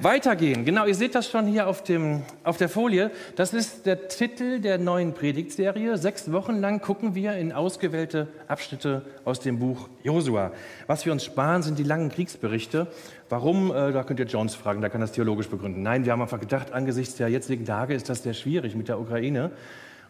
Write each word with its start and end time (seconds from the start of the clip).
Weitergehen. 0.00 0.66
Genau, 0.66 0.84
ihr 0.84 0.94
seht 0.94 1.14
das 1.14 1.30
schon 1.30 1.46
hier 1.46 1.66
auf, 1.66 1.82
dem, 1.82 2.22
auf 2.44 2.58
der 2.58 2.68
Folie. 2.68 3.10
Das 3.34 3.54
ist 3.54 3.86
der 3.86 4.08
Titel 4.08 4.60
der 4.60 4.76
neuen 4.76 5.14
Predigtserie. 5.14 5.96
Sechs 5.96 6.30
Wochen 6.32 6.56
lang 6.60 6.82
gucken 6.82 7.14
wir 7.14 7.32
in 7.34 7.50
ausgewählte 7.52 8.28
Abschnitte 8.46 9.02
aus 9.24 9.40
dem 9.40 9.58
Buch 9.58 9.88
Josua. 10.02 10.52
Was 10.86 11.06
wir 11.06 11.12
uns 11.12 11.24
sparen, 11.24 11.62
sind 11.62 11.78
die 11.78 11.82
langen 11.82 12.10
Kriegsberichte. 12.10 12.88
Warum? 13.30 13.70
Äh, 13.70 13.92
da 13.92 14.04
könnt 14.04 14.20
ihr 14.20 14.26
Jones 14.26 14.54
fragen, 14.54 14.82
da 14.82 14.90
kann 14.90 15.00
das 15.00 15.12
theologisch 15.12 15.48
begründen. 15.48 15.82
Nein, 15.82 16.04
wir 16.04 16.12
haben 16.12 16.20
einfach 16.20 16.40
gedacht, 16.40 16.72
angesichts 16.72 17.16
der 17.16 17.28
jetzigen 17.28 17.64
Lage 17.64 17.94
ist 17.94 18.10
das 18.10 18.22
sehr 18.22 18.34
schwierig 18.34 18.74
mit 18.74 18.88
der 18.88 19.00
Ukraine. 19.00 19.50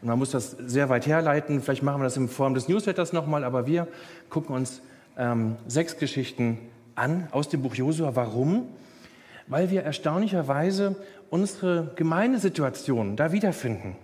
Und 0.02 0.08
man 0.08 0.18
muss 0.18 0.32
das 0.32 0.50
sehr 0.50 0.88
weit 0.88 1.06
herleiten. 1.06 1.62
Vielleicht 1.62 1.84
machen 1.84 2.00
wir 2.00 2.04
das 2.04 2.16
in 2.16 2.28
Form 2.28 2.54
des 2.54 2.68
Newsletters 2.68 3.12
nochmal, 3.12 3.44
aber 3.44 3.68
wir 3.68 3.86
gucken 4.30 4.54
uns 4.56 4.82
ähm, 5.16 5.56
sechs 5.68 5.96
Geschichten 5.96 6.58
an 6.96 7.28
aus 7.30 7.48
dem 7.48 7.62
Buch 7.62 7.76
Josua. 7.76 8.16
Warum? 8.16 8.66
Weil 9.48 9.70
wir 9.70 9.82
erstaunlicherweise 9.82 10.96
unsere 11.30 11.92
Gemeindesituation 11.96 13.16
da 13.16 13.32
wiederfinden. 13.32 13.96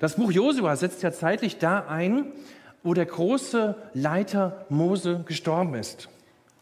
Das 0.00 0.16
Buch 0.16 0.32
Josua 0.32 0.76
setzt 0.76 1.02
ja 1.02 1.12
zeitlich 1.12 1.58
da 1.58 1.86
ein, 1.88 2.26
wo 2.82 2.94
der 2.94 3.06
große 3.06 3.76
Leiter 3.94 4.66
Mose 4.68 5.22
gestorben 5.26 5.74
ist, 5.74 6.08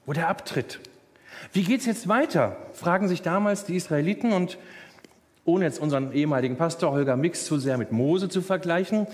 wo 0.07 0.13
der 0.13 0.29
abtritt. 0.29 0.81
Wie 1.53 1.63
geht 1.63 1.81
es 1.81 1.87
jetzt 1.87 2.09
weiter? 2.09 2.57
fragen 2.73 3.09
sich 3.09 3.23
damals 3.23 3.65
die 3.65 3.77
Israeliten 3.77 4.33
und 4.33 4.59
ohne 5.45 5.65
jetzt 5.65 5.81
unseren 5.81 6.13
ehemaligen 6.13 6.57
Pastor 6.57 6.93
Holger 6.93 7.17
Mix 7.17 7.47
zu 7.47 7.59
sehr 7.59 7.79
mit 7.79 7.93
Mose 7.93 8.29
zu 8.29 8.43
vergleichen, 8.43 9.07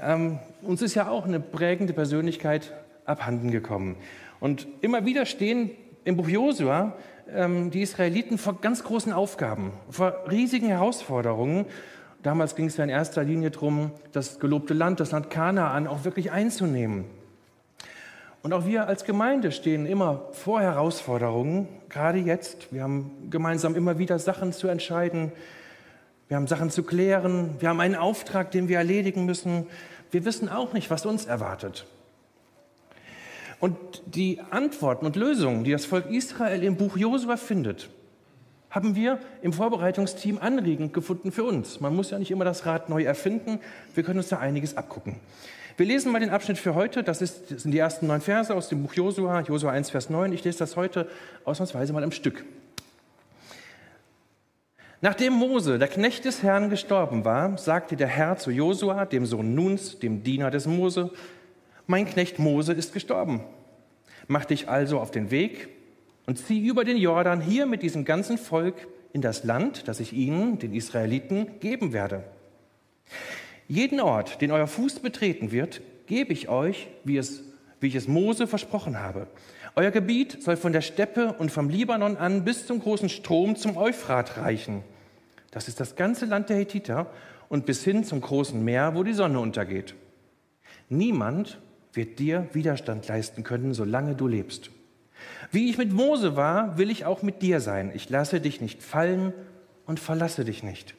ähm, 0.00 0.38
uns 0.62 0.80
ist 0.80 0.94
ja 0.94 1.08
auch 1.08 1.26
eine 1.26 1.40
prägende 1.40 1.92
Persönlichkeit 1.92 2.72
abhanden 3.04 3.50
gekommen. 3.50 3.96
Und 4.40 4.66
immer 4.80 5.04
wieder 5.04 5.26
stehen 5.26 5.70
im 6.04 6.16
Buch 6.16 6.28
Josua 6.28 6.96
ähm, 7.32 7.70
die 7.70 7.82
Israeliten 7.82 8.38
vor 8.38 8.60
ganz 8.60 8.84
großen 8.84 9.12
Aufgaben, 9.12 9.72
vor 9.90 10.24
riesigen 10.30 10.68
Herausforderungen. 10.68 11.66
Damals 12.22 12.54
ging 12.54 12.66
es 12.66 12.76
ja 12.76 12.84
in 12.84 12.90
erster 12.90 13.24
Linie 13.24 13.50
darum, 13.50 13.92
das 14.12 14.38
gelobte 14.38 14.74
Land, 14.74 15.00
das 15.00 15.10
Land 15.10 15.30
Kanaan 15.30 15.86
auch 15.86 16.04
wirklich 16.04 16.30
einzunehmen. 16.30 17.04
Und 18.42 18.52
auch 18.52 18.66
wir 18.66 18.88
als 18.88 19.04
Gemeinde 19.04 19.52
stehen 19.52 19.86
immer 19.86 20.28
vor 20.32 20.60
Herausforderungen, 20.60 21.68
gerade 21.88 22.18
jetzt. 22.18 22.72
Wir 22.72 22.82
haben 22.82 23.28
gemeinsam 23.30 23.76
immer 23.76 23.98
wieder 23.98 24.18
Sachen 24.18 24.52
zu 24.52 24.66
entscheiden, 24.66 25.32
wir 26.28 26.36
haben 26.36 26.46
Sachen 26.46 26.70
zu 26.70 26.82
klären, 26.82 27.56
wir 27.60 27.68
haben 27.68 27.80
einen 27.80 27.94
Auftrag, 27.94 28.50
den 28.50 28.66
wir 28.66 28.78
erledigen 28.78 29.26
müssen. 29.26 29.66
Wir 30.10 30.24
wissen 30.24 30.48
auch 30.48 30.72
nicht, 30.72 30.90
was 30.90 31.06
uns 31.06 31.26
erwartet. 31.26 31.86
Und 33.62 33.76
die 34.06 34.40
Antworten 34.50 35.06
und 35.06 35.14
Lösungen, 35.14 35.62
die 35.62 35.70
das 35.70 35.84
Volk 35.84 36.10
Israel 36.10 36.64
im 36.64 36.74
Buch 36.74 36.96
Josua 36.96 37.36
findet, 37.36 37.90
haben 38.70 38.96
wir 38.96 39.20
im 39.40 39.52
Vorbereitungsteam 39.52 40.38
anregend 40.40 40.92
gefunden 40.92 41.30
für 41.30 41.44
uns. 41.44 41.78
Man 41.78 41.94
muss 41.94 42.10
ja 42.10 42.18
nicht 42.18 42.32
immer 42.32 42.44
das 42.44 42.66
Rad 42.66 42.88
neu 42.88 43.04
erfinden. 43.04 43.60
Wir 43.94 44.02
können 44.02 44.18
uns 44.18 44.26
da 44.26 44.40
einiges 44.40 44.76
abgucken. 44.76 45.14
Wir 45.76 45.86
lesen 45.86 46.10
mal 46.10 46.18
den 46.18 46.30
Abschnitt 46.30 46.58
für 46.58 46.74
heute. 46.74 47.04
Das, 47.04 47.22
ist, 47.22 47.52
das 47.52 47.62
sind 47.62 47.70
die 47.70 47.78
ersten 47.78 48.08
neun 48.08 48.20
Verse 48.20 48.52
aus 48.52 48.68
dem 48.68 48.82
Buch 48.82 48.94
Josua, 48.94 49.42
Josua 49.42 49.70
1, 49.70 49.90
Vers 49.90 50.10
9. 50.10 50.32
Ich 50.32 50.42
lese 50.42 50.58
das 50.58 50.74
heute 50.74 51.08
ausnahmsweise 51.44 51.92
mal 51.92 52.02
im 52.02 52.10
Stück. 52.10 52.44
Nachdem 55.00 55.34
Mose, 55.34 55.78
der 55.78 55.86
Knecht 55.86 56.24
des 56.24 56.42
Herrn, 56.42 56.68
gestorben 56.68 57.24
war, 57.24 57.56
sagte 57.58 57.94
der 57.94 58.08
Herr 58.08 58.38
zu 58.38 58.50
Josua, 58.50 59.04
dem 59.06 59.24
Sohn 59.24 59.54
Nuns, 59.54 60.00
dem 60.00 60.24
Diener 60.24 60.50
des 60.50 60.66
Mose, 60.66 61.12
mein 61.92 62.06
Knecht 62.06 62.38
Mose 62.38 62.72
ist 62.72 62.94
gestorben. 62.94 63.42
Mach 64.26 64.46
dich 64.46 64.66
also 64.70 64.98
auf 64.98 65.10
den 65.10 65.30
Weg 65.30 65.68
und 66.24 66.38
zieh 66.38 66.66
über 66.66 66.84
den 66.84 66.96
Jordan 66.96 67.42
hier 67.42 67.66
mit 67.66 67.82
diesem 67.82 68.06
ganzen 68.06 68.38
Volk 68.38 68.88
in 69.12 69.20
das 69.20 69.44
Land, 69.44 69.88
das 69.88 70.00
ich 70.00 70.14
ihnen, 70.14 70.58
den 70.58 70.72
Israeliten, 70.72 71.60
geben 71.60 71.92
werde. 71.92 72.24
Jeden 73.68 74.00
Ort, 74.00 74.40
den 74.40 74.52
euer 74.52 74.66
Fuß 74.66 75.00
betreten 75.00 75.52
wird, 75.52 75.82
gebe 76.06 76.32
ich 76.32 76.48
euch, 76.48 76.88
wie, 77.04 77.18
es, 77.18 77.42
wie 77.80 77.88
ich 77.88 77.94
es 77.94 78.08
Mose 78.08 78.46
versprochen 78.46 78.98
habe. 78.98 79.26
Euer 79.76 79.90
Gebiet 79.90 80.42
soll 80.42 80.56
von 80.56 80.72
der 80.72 80.80
Steppe 80.80 81.34
und 81.34 81.52
vom 81.52 81.68
Libanon 81.68 82.16
an 82.16 82.42
bis 82.42 82.66
zum 82.66 82.80
großen 82.80 83.10
Strom 83.10 83.54
zum 83.54 83.76
Euphrat 83.76 84.38
reichen. 84.38 84.82
Das 85.50 85.68
ist 85.68 85.78
das 85.78 85.94
ganze 85.94 86.24
Land 86.24 86.48
der 86.48 86.56
Hethiter 86.56 87.10
und 87.50 87.66
bis 87.66 87.84
hin 87.84 88.02
zum 88.02 88.22
großen 88.22 88.64
Meer, 88.64 88.94
wo 88.94 89.02
die 89.02 89.12
Sonne 89.12 89.40
untergeht. 89.40 89.94
Niemand 90.88 91.58
wird 91.92 92.18
dir 92.18 92.48
Widerstand 92.52 93.06
leisten 93.08 93.44
können, 93.44 93.74
solange 93.74 94.14
du 94.14 94.26
lebst. 94.26 94.70
Wie 95.50 95.70
ich 95.70 95.78
mit 95.78 95.92
Mose 95.92 96.36
war, 96.36 96.78
will 96.78 96.90
ich 96.90 97.04
auch 97.04 97.22
mit 97.22 97.42
dir 97.42 97.60
sein. 97.60 97.92
Ich 97.94 98.08
lasse 98.08 98.40
dich 98.40 98.60
nicht 98.60 98.82
fallen 98.82 99.32
und 99.86 100.00
verlasse 100.00 100.44
dich 100.44 100.62
nicht. 100.62 100.94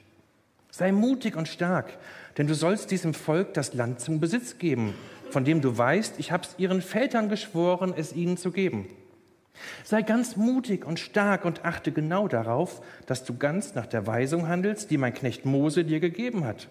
Sei 0.70 0.92
mutig 0.92 1.36
und 1.36 1.48
stark, 1.48 1.98
denn 2.38 2.48
du 2.48 2.56
sollst 2.56 2.92
diesem 2.92 3.14
Volk 3.14 3.54
das 3.54 3.74
Land 3.74 4.00
zum 4.00 4.20
Besitz 4.20 4.58
geben, 4.58 4.94
von 5.30 5.46
dem 5.46 5.62
du 5.62 5.78
weißt, 5.78 6.16
ich 6.20 6.32
habe 6.32 6.44
es 6.44 6.56
ihren 6.58 6.82
Vätern 6.82 7.30
geschworen, 7.30 7.94
es 7.96 8.14
ihnen 8.14 8.38
zu 8.38 8.52
geben. 8.52 8.88
Sei 9.84 10.02
ganz 10.02 10.36
mutig 10.36 10.86
und 10.86 11.00
stark 11.00 11.46
und 11.46 11.64
achte 11.64 11.92
genau 11.92 12.28
darauf, 12.28 12.82
dass 13.06 13.24
du 13.24 13.38
ganz 13.38 13.76
nach 13.76 13.86
der 13.86 14.08
Weisung 14.08 14.48
handelst, 14.48 14.90
die 14.90 14.98
mein 14.98 15.14
Knecht 15.14 15.46
Mose 15.46 15.84
dir 15.84 16.00
gegeben 16.00 16.44
hat. 16.46 16.68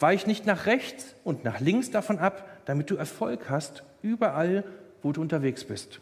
Weich 0.00 0.26
nicht 0.26 0.46
nach 0.46 0.66
rechts 0.66 1.14
und 1.24 1.44
nach 1.44 1.60
links 1.60 1.90
davon 1.90 2.18
ab, 2.18 2.48
damit 2.64 2.90
du 2.90 2.96
Erfolg 2.96 3.48
hast, 3.48 3.82
überall, 4.02 4.64
wo 5.02 5.12
du 5.12 5.20
unterwegs 5.20 5.64
bist. 5.64 6.00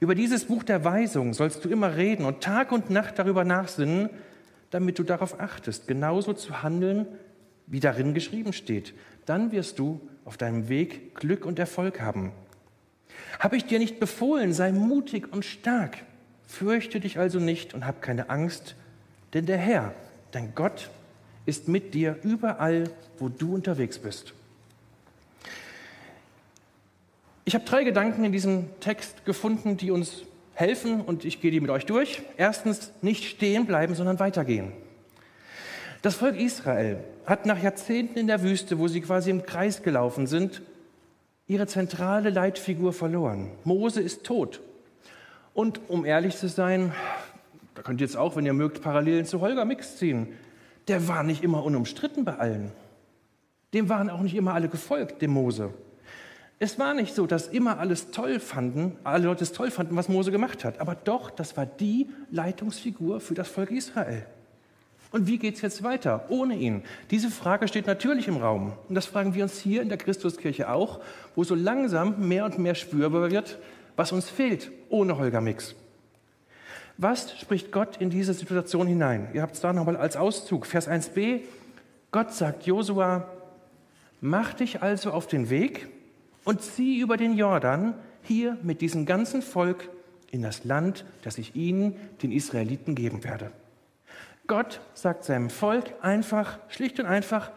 Über 0.00 0.14
dieses 0.14 0.44
Buch 0.44 0.62
der 0.62 0.84
Weisung 0.84 1.34
sollst 1.34 1.64
du 1.64 1.68
immer 1.68 1.96
reden 1.96 2.24
und 2.24 2.40
Tag 2.40 2.72
und 2.72 2.90
Nacht 2.90 3.18
darüber 3.18 3.44
nachsinnen, 3.44 4.10
damit 4.70 4.98
du 4.98 5.02
darauf 5.02 5.40
achtest, 5.40 5.88
genauso 5.88 6.34
zu 6.34 6.62
handeln, 6.62 7.06
wie 7.66 7.80
darin 7.80 8.14
geschrieben 8.14 8.52
steht. 8.52 8.94
Dann 9.26 9.52
wirst 9.52 9.78
du 9.78 10.00
auf 10.24 10.36
deinem 10.36 10.68
Weg 10.68 11.14
Glück 11.14 11.44
und 11.44 11.58
Erfolg 11.58 12.00
haben. 12.00 12.32
Habe 13.38 13.56
ich 13.56 13.64
dir 13.64 13.78
nicht 13.78 14.00
befohlen, 14.00 14.52
sei 14.52 14.72
mutig 14.72 15.32
und 15.32 15.44
stark. 15.44 15.98
Fürchte 16.46 17.00
dich 17.00 17.18
also 17.18 17.40
nicht 17.40 17.74
und 17.74 17.86
hab 17.86 18.02
keine 18.02 18.30
Angst, 18.30 18.74
denn 19.34 19.46
der 19.46 19.58
Herr, 19.58 19.94
dein 20.32 20.54
Gott, 20.54 20.90
ist 21.48 21.66
mit 21.66 21.94
dir 21.94 22.18
überall, 22.22 22.84
wo 23.18 23.30
du 23.30 23.54
unterwegs 23.54 23.98
bist. 23.98 24.34
Ich 27.46 27.54
habe 27.54 27.64
drei 27.64 27.84
Gedanken 27.84 28.22
in 28.24 28.32
diesem 28.32 28.66
Text 28.80 29.24
gefunden, 29.24 29.78
die 29.78 29.90
uns 29.90 30.24
helfen 30.52 31.00
und 31.00 31.24
ich 31.24 31.40
gehe 31.40 31.50
die 31.50 31.60
mit 31.60 31.70
euch 31.70 31.86
durch. 31.86 32.20
Erstens, 32.36 32.92
nicht 33.00 33.24
stehen 33.24 33.64
bleiben, 33.64 33.94
sondern 33.94 34.18
weitergehen. 34.18 34.72
Das 36.02 36.16
Volk 36.16 36.36
Israel 36.36 37.02
hat 37.24 37.46
nach 37.46 37.62
Jahrzehnten 37.62 38.18
in 38.18 38.26
der 38.26 38.42
Wüste, 38.42 38.78
wo 38.78 38.86
sie 38.86 39.00
quasi 39.00 39.30
im 39.30 39.46
Kreis 39.46 39.82
gelaufen 39.82 40.26
sind, 40.26 40.60
ihre 41.46 41.66
zentrale 41.66 42.28
Leitfigur 42.28 42.92
verloren. 42.92 43.52
Mose 43.64 44.02
ist 44.02 44.24
tot. 44.24 44.60
Und 45.54 45.80
um 45.88 46.04
ehrlich 46.04 46.36
zu 46.36 46.48
sein, 46.48 46.92
da 47.74 47.80
könnt 47.80 48.02
ihr 48.02 48.06
jetzt 48.06 48.18
auch, 48.18 48.36
wenn 48.36 48.44
ihr 48.44 48.52
mögt, 48.52 48.82
Parallelen 48.82 49.24
zu 49.24 49.40
Holger 49.40 49.64
Mix 49.64 49.96
ziehen 49.96 50.28
der 50.88 51.08
war 51.08 51.22
nicht 51.22 51.42
immer 51.42 51.64
unumstritten 51.64 52.24
bei 52.24 52.36
allen. 52.36 52.72
Dem 53.74 53.88
waren 53.88 54.08
auch 54.10 54.20
nicht 54.20 54.34
immer 54.34 54.54
alle 54.54 54.68
gefolgt, 54.68 55.20
dem 55.20 55.32
Mose. 55.32 55.72
Es 56.58 56.78
war 56.78 56.94
nicht 56.94 57.14
so, 57.14 57.26
dass 57.26 57.46
immer 57.46 57.78
alles 57.78 58.10
toll 58.10 58.40
fanden, 58.40 58.96
alle 59.04 59.26
Leute 59.26 59.44
es 59.44 59.52
toll 59.52 59.70
fanden, 59.70 59.94
was 59.94 60.08
Mose 60.08 60.32
gemacht 60.32 60.64
hat. 60.64 60.80
Aber 60.80 60.96
doch, 60.96 61.30
das 61.30 61.56
war 61.56 61.66
die 61.66 62.08
Leitungsfigur 62.30 63.20
für 63.20 63.34
das 63.34 63.48
Volk 63.48 63.70
Israel. 63.70 64.26
Und 65.10 65.26
wie 65.26 65.38
geht 65.38 65.54
es 65.54 65.62
jetzt 65.62 65.82
weiter 65.82 66.26
ohne 66.28 66.56
ihn? 66.56 66.82
Diese 67.10 67.30
Frage 67.30 67.68
steht 67.68 67.86
natürlich 67.86 68.28
im 68.28 68.38
Raum. 68.38 68.72
Und 68.88 68.94
das 68.94 69.06
fragen 69.06 69.34
wir 69.34 69.44
uns 69.44 69.58
hier 69.58 69.82
in 69.82 69.88
der 69.88 69.98
Christuskirche 69.98 70.70
auch, 70.70 71.00
wo 71.34 71.44
so 71.44 71.54
langsam 71.54 72.28
mehr 72.28 72.44
und 72.44 72.58
mehr 72.58 72.74
spürbar 72.74 73.30
wird, 73.30 73.58
was 73.96 74.12
uns 74.12 74.28
fehlt 74.28 74.70
ohne 74.90 75.16
Holger 75.16 75.40
Mix. 75.40 75.74
Was 77.00 77.38
spricht 77.38 77.70
Gott 77.70 77.98
in 77.98 78.10
diese 78.10 78.34
Situation 78.34 78.88
hinein? 78.88 79.28
Ihr 79.32 79.42
habt 79.42 79.54
es 79.54 79.60
da 79.60 79.72
nochmal 79.72 79.96
als 79.96 80.16
Auszug. 80.16 80.66
Vers 80.66 80.88
1b. 80.88 81.42
Gott 82.10 82.32
sagt 82.32 82.66
Josua, 82.66 83.28
mach 84.20 84.52
dich 84.52 84.82
also 84.82 85.12
auf 85.12 85.28
den 85.28 85.48
Weg 85.48 85.86
und 86.42 86.60
zieh 86.60 86.98
über 86.98 87.16
den 87.16 87.38
Jordan 87.38 87.94
hier 88.24 88.58
mit 88.64 88.80
diesem 88.80 89.06
ganzen 89.06 89.42
Volk 89.42 89.88
in 90.32 90.42
das 90.42 90.64
Land, 90.64 91.04
das 91.22 91.38
ich 91.38 91.54
ihnen, 91.54 91.94
den 92.20 92.32
Israeliten, 92.32 92.96
geben 92.96 93.22
werde. 93.22 93.52
Gott 94.48 94.80
sagt 94.92 95.22
seinem 95.22 95.50
Volk 95.50 95.84
einfach, 96.02 96.58
schlicht 96.68 96.98
und 96.98 97.06
einfach, 97.06 97.52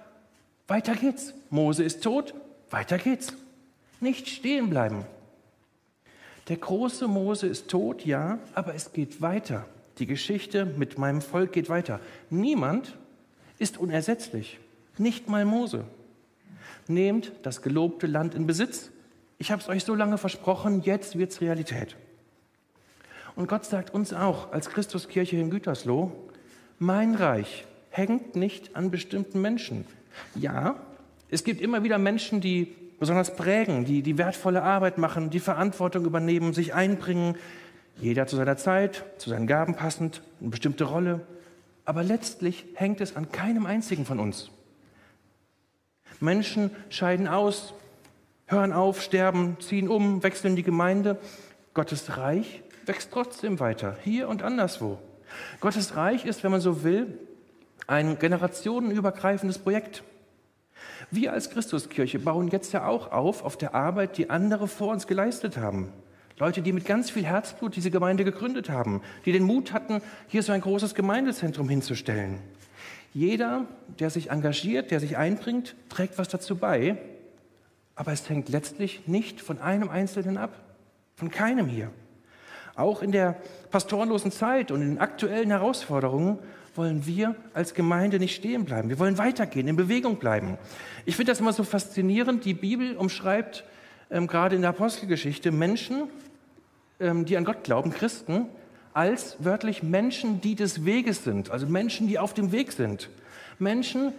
weiter 0.68 0.94
geht's. 0.94 1.34
Mose 1.50 1.84
ist 1.84 2.04
tot, 2.04 2.36
weiter 2.70 3.00
geht's. 3.00 3.34
Nicht 4.02 4.30
stehen 4.30 4.70
bleiben. 4.70 5.04
Der 6.48 6.58
große 6.58 7.08
Mose 7.08 7.48
ist 7.48 7.70
tot, 7.70 8.06
ja, 8.06 8.40
aber 8.56 8.76
es 8.76 8.94
geht 8.94 9.22
weiter. 9.22 9.66
Die 10.00 10.06
Geschichte 10.06 10.66
mit 10.66 10.98
meinem 10.98 11.22
Volk 11.22 11.52
geht 11.52 11.70
weiter. 11.70 12.00
Niemand 12.30 12.98
ist 13.60 13.78
unersetzlich, 13.78 14.60
nicht 14.98 15.30
mal 15.30 15.46
Mose. 15.46 15.86
Nehmt 16.88 17.32
das 17.44 17.62
gelobte 17.62 18.08
Land 18.08 18.34
in 18.34 18.48
Besitz. 18.48 18.90
Ich 19.38 19.52
habe 19.52 19.62
es 19.62 19.70
euch 19.70 19.84
so 19.84 19.94
lange 19.94 20.18
versprochen, 20.18 20.82
jetzt 20.82 21.18
wird 21.18 21.32
es 21.32 21.42
Realität. 21.42 21.96
Und 23.36 23.48
Gott 23.48 23.66
sagt 23.66 23.94
uns 23.94 24.14
auch 24.14 24.52
als 24.52 24.70
Christuskirche 24.70 25.38
in 25.38 25.50
Gütersloh, 25.50 26.12
mein 26.80 27.16
Reich 27.16 27.66
hängt 27.92 28.36
nicht 28.36 28.76
an 28.76 28.90
bestimmten 28.90 29.42
Menschen. 29.42 29.86
Ja, 30.36 30.76
es 31.30 31.44
gibt 31.44 31.62
immer 31.62 31.84
wieder 31.84 31.98
Menschen, 31.98 32.42
die 32.42 32.76
besonders 33.02 33.36
prägen, 33.36 33.84
die 33.84 34.04
die 34.04 34.20
wertvolle 34.20 34.62
Arbeit 34.62 35.00
machen, 35.00 35.32
die 35.32 35.40
Verantwortung 35.40 36.06
übernehmen, 36.06 36.54
sich 36.54 36.76
einbringen, 36.76 37.36
jeder 38.00 38.28
zu 38.28 38.36
seiner 38.36 38.58
Zeit, 38.58 39.04
zu 39.18 39.32
seinen 39.32 39.48
Gaben 39.48 39.76
passend, 39.76 40.22
eine 40.40 40.52
bestimmte 40.52 40.84
Rolle. 40.84 41.22
Aber 41.84 42.04
letztlich 42.04 42.64
hängt 42.76 43.02
es 43.02 43.16
an 43.16 43.32
keinem 43.32 43.66
einzigen 43.66 44.06
von 44.06 44.20
uns. 44.20 44.52
Menschen 46.20 46.70
scheiden 46.90 47.28
aus, 47.28 47.74
hören 48.46 48.72
auf, 48.72 49.02
sterben, 49.02 49.58
ziehen 49.60 49.90
um, 49.90 50.22
wechseln 50.22 50.56
die 50.56 50.62
Gemeinde. 50.62 51.18
Gottes 51.74 52.18
Reich 52.18 52.62
wächst 52.86 53.10
trotzdem 53.12 53.60
weiter, 53.60 53.98
hier 54.04 54.30
und 54.30 54.44
anderswo. 54.44 55.00
Gottes 55.60 55.96
Reich 55.96 56.28
ist, 56.28 56.44
wenn 56.44 56.52
man 56.52 56.62
so 56.62 56.84
will, 56.84 57.18
ein 57.88 58.20
generationenübergreifendes 58.20 59.58
Projekt. 59.58 60.04
Wir 61.14 61.34
als 61.34 61.50
Christuskirche 61.50 62.20
bauen 62.20 62.48
jetzt 62.48 62.72
ja 62.72 62.88
auch 62.88 63.12
auf 63.12 63.44
auf 63.44 63.58
der 63.58 63.76
Arbeit, 63.76 64.18
die 64.18 64.30
andere 64.30 64.70
vor 64.70 64.88
uns 64.88 65.08
geleistet 65.08 65.58
haben. 65.58 65.92
Leute, 66.40 66.62
die 66.62 66.72
mit 66.72 66.86
ganz 66.86 67.12
viel 67.12 67.26
Herzblut 67.26 67.76
diese 67.76 67.92
Gemeinde 67.92 68.24
gegründet 68.24 68.70
haben, 68.70 69.02
die 69.26 69.34
den 69.34 69.44
Mut 69.44 69.74
hatten, 69.74 70.02
hier 70.30 70.42
so 70.42 70.54
ein 70.54 70.62
großes 70.62 70.96
Gemeindezentrum 70.96 71.68
hinzustellen. 71.68 72.40
Jeder, 73.14 73.66
der 74.00 74.10
sich 74.10 74.32
engagiert, 74.32 74.90
der 74.90 75.02
sich 75.02 75.18
einbringt, 75.18 75.76
trägt 75.90 76.18
was 76.18 76.30
dazu 76.30 76.56
bei, 76.56 76.98
aber 77.96 78.14
es 78.14 78.30
hängt 78.30 78.48
letztlich 78.48 79.06
nicht 79.06 79.42
von 79.42 79.60
einem 79.60 79.90
Einzelnen 79.90 80.38
ab, 80.38 80.54
von 81.18 81.30
keinem 81.30 81.68
hier. 81.68 81.92
Auch 82.76 83.02
in 83.02 83.12
der 83.12 83.36
pastorenlosen 83.70 84.32
Zeit 84.32 84.72
und 84.72 84.82
in 84.82 84.92
den 84.92 85.00
aktuellen 85.00 85.50
Herausforderungen 85.50 86.40
wollen 86.76 87.06
wir 87.06 87.36
als 87.54 87.74
Gemeinde 87.74 88.20
nicht 88.20 88.36
stehen 88.36 88.66
bleiben. 88.66 88.90
Wir 88.90 89.00
wollen 89.00 89.18
weitergehen, 89.18 89.68
in 89.68 89.76
Bewegung 89.76 90.18
bleiben. 90.18 90.58
Ich 91.06 91.16
finde 91.16 91.32
das 91.32 91.40
immer 91.40 91.54
so 91.54 91.64
faszinierend. 91.64 92.46
Die 92.46 92.54
Bibel 92.54 92.96
umschreibt 92.96 93.64
ähm, 94.10 94.28
gerade 94.28 94.56
in 94.56 94.62
der 94.62 94.70
Apostelgeschichte 94.72 95.52
Menschen, 95.52 96.10
ähm, 97.00 97.26
die 97.26 97.38
an 97.38 97.46
Gott 97.46 97.64
glauben, 97.64 97.92
Christen, 97.92 98.46
als 98.94 99.38
wörtlich 99.40 99.84
Menschen, 99.84 100.42
die 100.42 100.56
des 100.56 100.86
Weges 100.86 101.24
sind, 101.24 101.50
also 101.50 101.66
Menschen, 101.66 102.08
die 102.08 102.20
auf 102.20 102.34
dem 102.34 102.52
Weg 102.52 102.72
sind. 102.74 103.10
Menschen, 103.58 104.14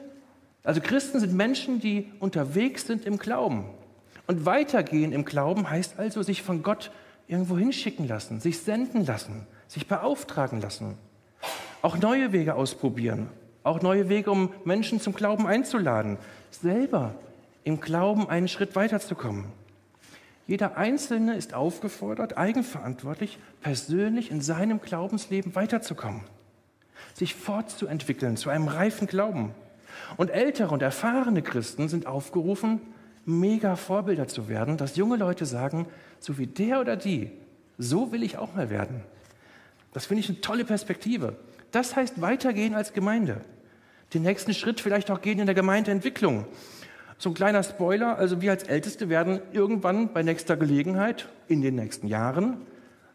also 0.64 0.80
Christen 0.80 1.20
sind 1.20 1.34
Menschen, 1.34 1.80
die 1.80 2.10
unterwegs 2.20 2.86
sind 2.86 3.04
im 3.04 3.18
Glauben. 3.18 3.66
Und 4.26 4.46
weitergehen 4.46 5.12
im 5.12 5.24
Glauben 5.24 5.68
heißt 5.68 5.98
also, 5.98 6.22
sich 6.22 6.42
von 6.42 6.62
Gott 6.62 6.90
irgendwo 7.26 7.58
hinschicken 7.58 8.06
lassen, 8.06 8.40
sich 8.40 8.60
senden 8.60 9.04
lassen, 9.04 9.46
sich 9.68 9.86
beauftragen 9.86 10.60
lassen. 10.60 10.96
Auch 11.82 11.98
neue 11.98 12.32
Wege 12.32 12.54
ausprobieren, 12.54 13.28
auch 13.64 13.82
neue 13.82 14.08
Wege, 14.08 14.30
um 14.30 14.52
Menschen 14.64 15.00
zum 15.00 15.14
Glauben 15.14 15.48
einzuladen, 15.48 16.16
selber 16.50 17.14
im 17.64 17.80
Glauben 17.80 18.28
einen 18.28 18.46
Schritt 18.46 18.76
weiterzukommen. 18.76 19.46
Jeder 20.46 20.76
Einzelne 20.76 21.36
ist 21.36 21.54
aufgefordert, 21.54 22.36
eigenverantwortlich, 22.36 23.38
persönlich 23.62 24.30
in 24.30 24.40
seinem 24.40 24.80
Glaubensleben 24.80 25.56
weiterzukommen, 25.56 26.22
sich 27.14 27.34
fortzuentwickeln 27.34 28.36
zu 28.36 28.48
einem 28.48 28.68
reifen 28.68 29.08
Glauben. 29.08 29.52
Und 30.16 30.30
ältere 30.30 30.72
und 30.72 30.82
erfahrene 30.82 31.42
Christen 31.42 31.88
sind 31.88 32.06
aufgerufen, 32.06 32.80
mega 33.24 33.74
Vorbilder 33.74 34.28
zu 34.28 34.48
werden, 34.48 34.76
dass 34.76 34.96
junge 34.96 35.16
Leute 35.16 35.46
sagen, 35.46 35.86
so 36.20 36.38
wie 36.38 36.46
der 36.46 36.80
oder 36.80 36.96
die, 36.96 37.30
so 37.78 38.12
will 38.12 38.22
ich 38.22 38.38
auch 38.38 38.54
mal 38.54 38.70
werden. 38.70 39.00
Das 39.92 40.06
finde 40.06 40.20
ich 40.20 40.28
eine 40.28 40.40
tolle 40.40 40.64
Perspektive. 40.64 41.36
Das 41.72 41.96
heißt 41.96 42.20
weitergehen 42.20 42.74
als 42.74 42.92
Gemeinde. 42.92 43.40
Den 44.14 44.22
nächsten 44.22 44.54
Schritt 44.54 44.80
vielleicht 44.80 45.10
auch 45.10 45.22
gehen 45.22 45.38
in 45.38 45.46
der 45.46 45.54
Gemeindeentwicklung. 45.54 46.44
So 47.18 47.30
ein 47.30 47.34
kleiner 47.34 47.62
Spoiler, 47.62 48.18
also 48.18 48.42
wir 48.42 48.50
als 48.50 48.64
Älteste 48.64 49.08
werden 49.08 49.40
irgendwann 49.52 50.12
bei 50.12 50.22
nächster 50.22 50.56
Gelegenheit, 50.56 51.28
in 51.48 51.62
den 51.62 51.76
nächsten 51.76 52.08
Jahren, 52.08 52.58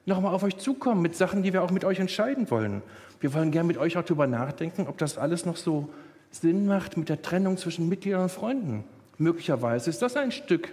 nochmal 0.06 0.34
auf 0.34 0.44
euch 0.44 0.58
zukommen 0.58 1.02
mit 1.02 1.16
Sachen, 1.16 1.44
die 1.44 1.54
wir 1.54 1.62
auch 1.62 1.72
mit 1.72 1.86
euch 1.86 2.00
entscheiden 2.00 2.50
wollen. 2.50 2.82
Wir 3.20 3.34
wollen 3.34 3.52
gerne 3.52 3.68
mit 3.68 3.78
euch 3.78 3.98
auch 3.98 4.04
darüber 4.04 4.26
nachdenken, 4.26 4.88
ob 4.88 4.98
das 4.98 5.18
alles 5.18 5.46
noch 5.46 5.58
so 5.58 5.90
Sinn 6.32 6.66
macht 6.66 6.98
mit 6.98 7.10
der 7.10 7.22
Trennung 7.22 7.58
zwischen 7.58 7.90
Mitgliedern 7.90 8.24
und 8.24 8.32
Freunden. 8.32 8.84
Möglicherweise 9.18 9.90
ist 9.90 10.02
das 10.02 10.16
ein 10.16 10.32
Stück 10.32 10.70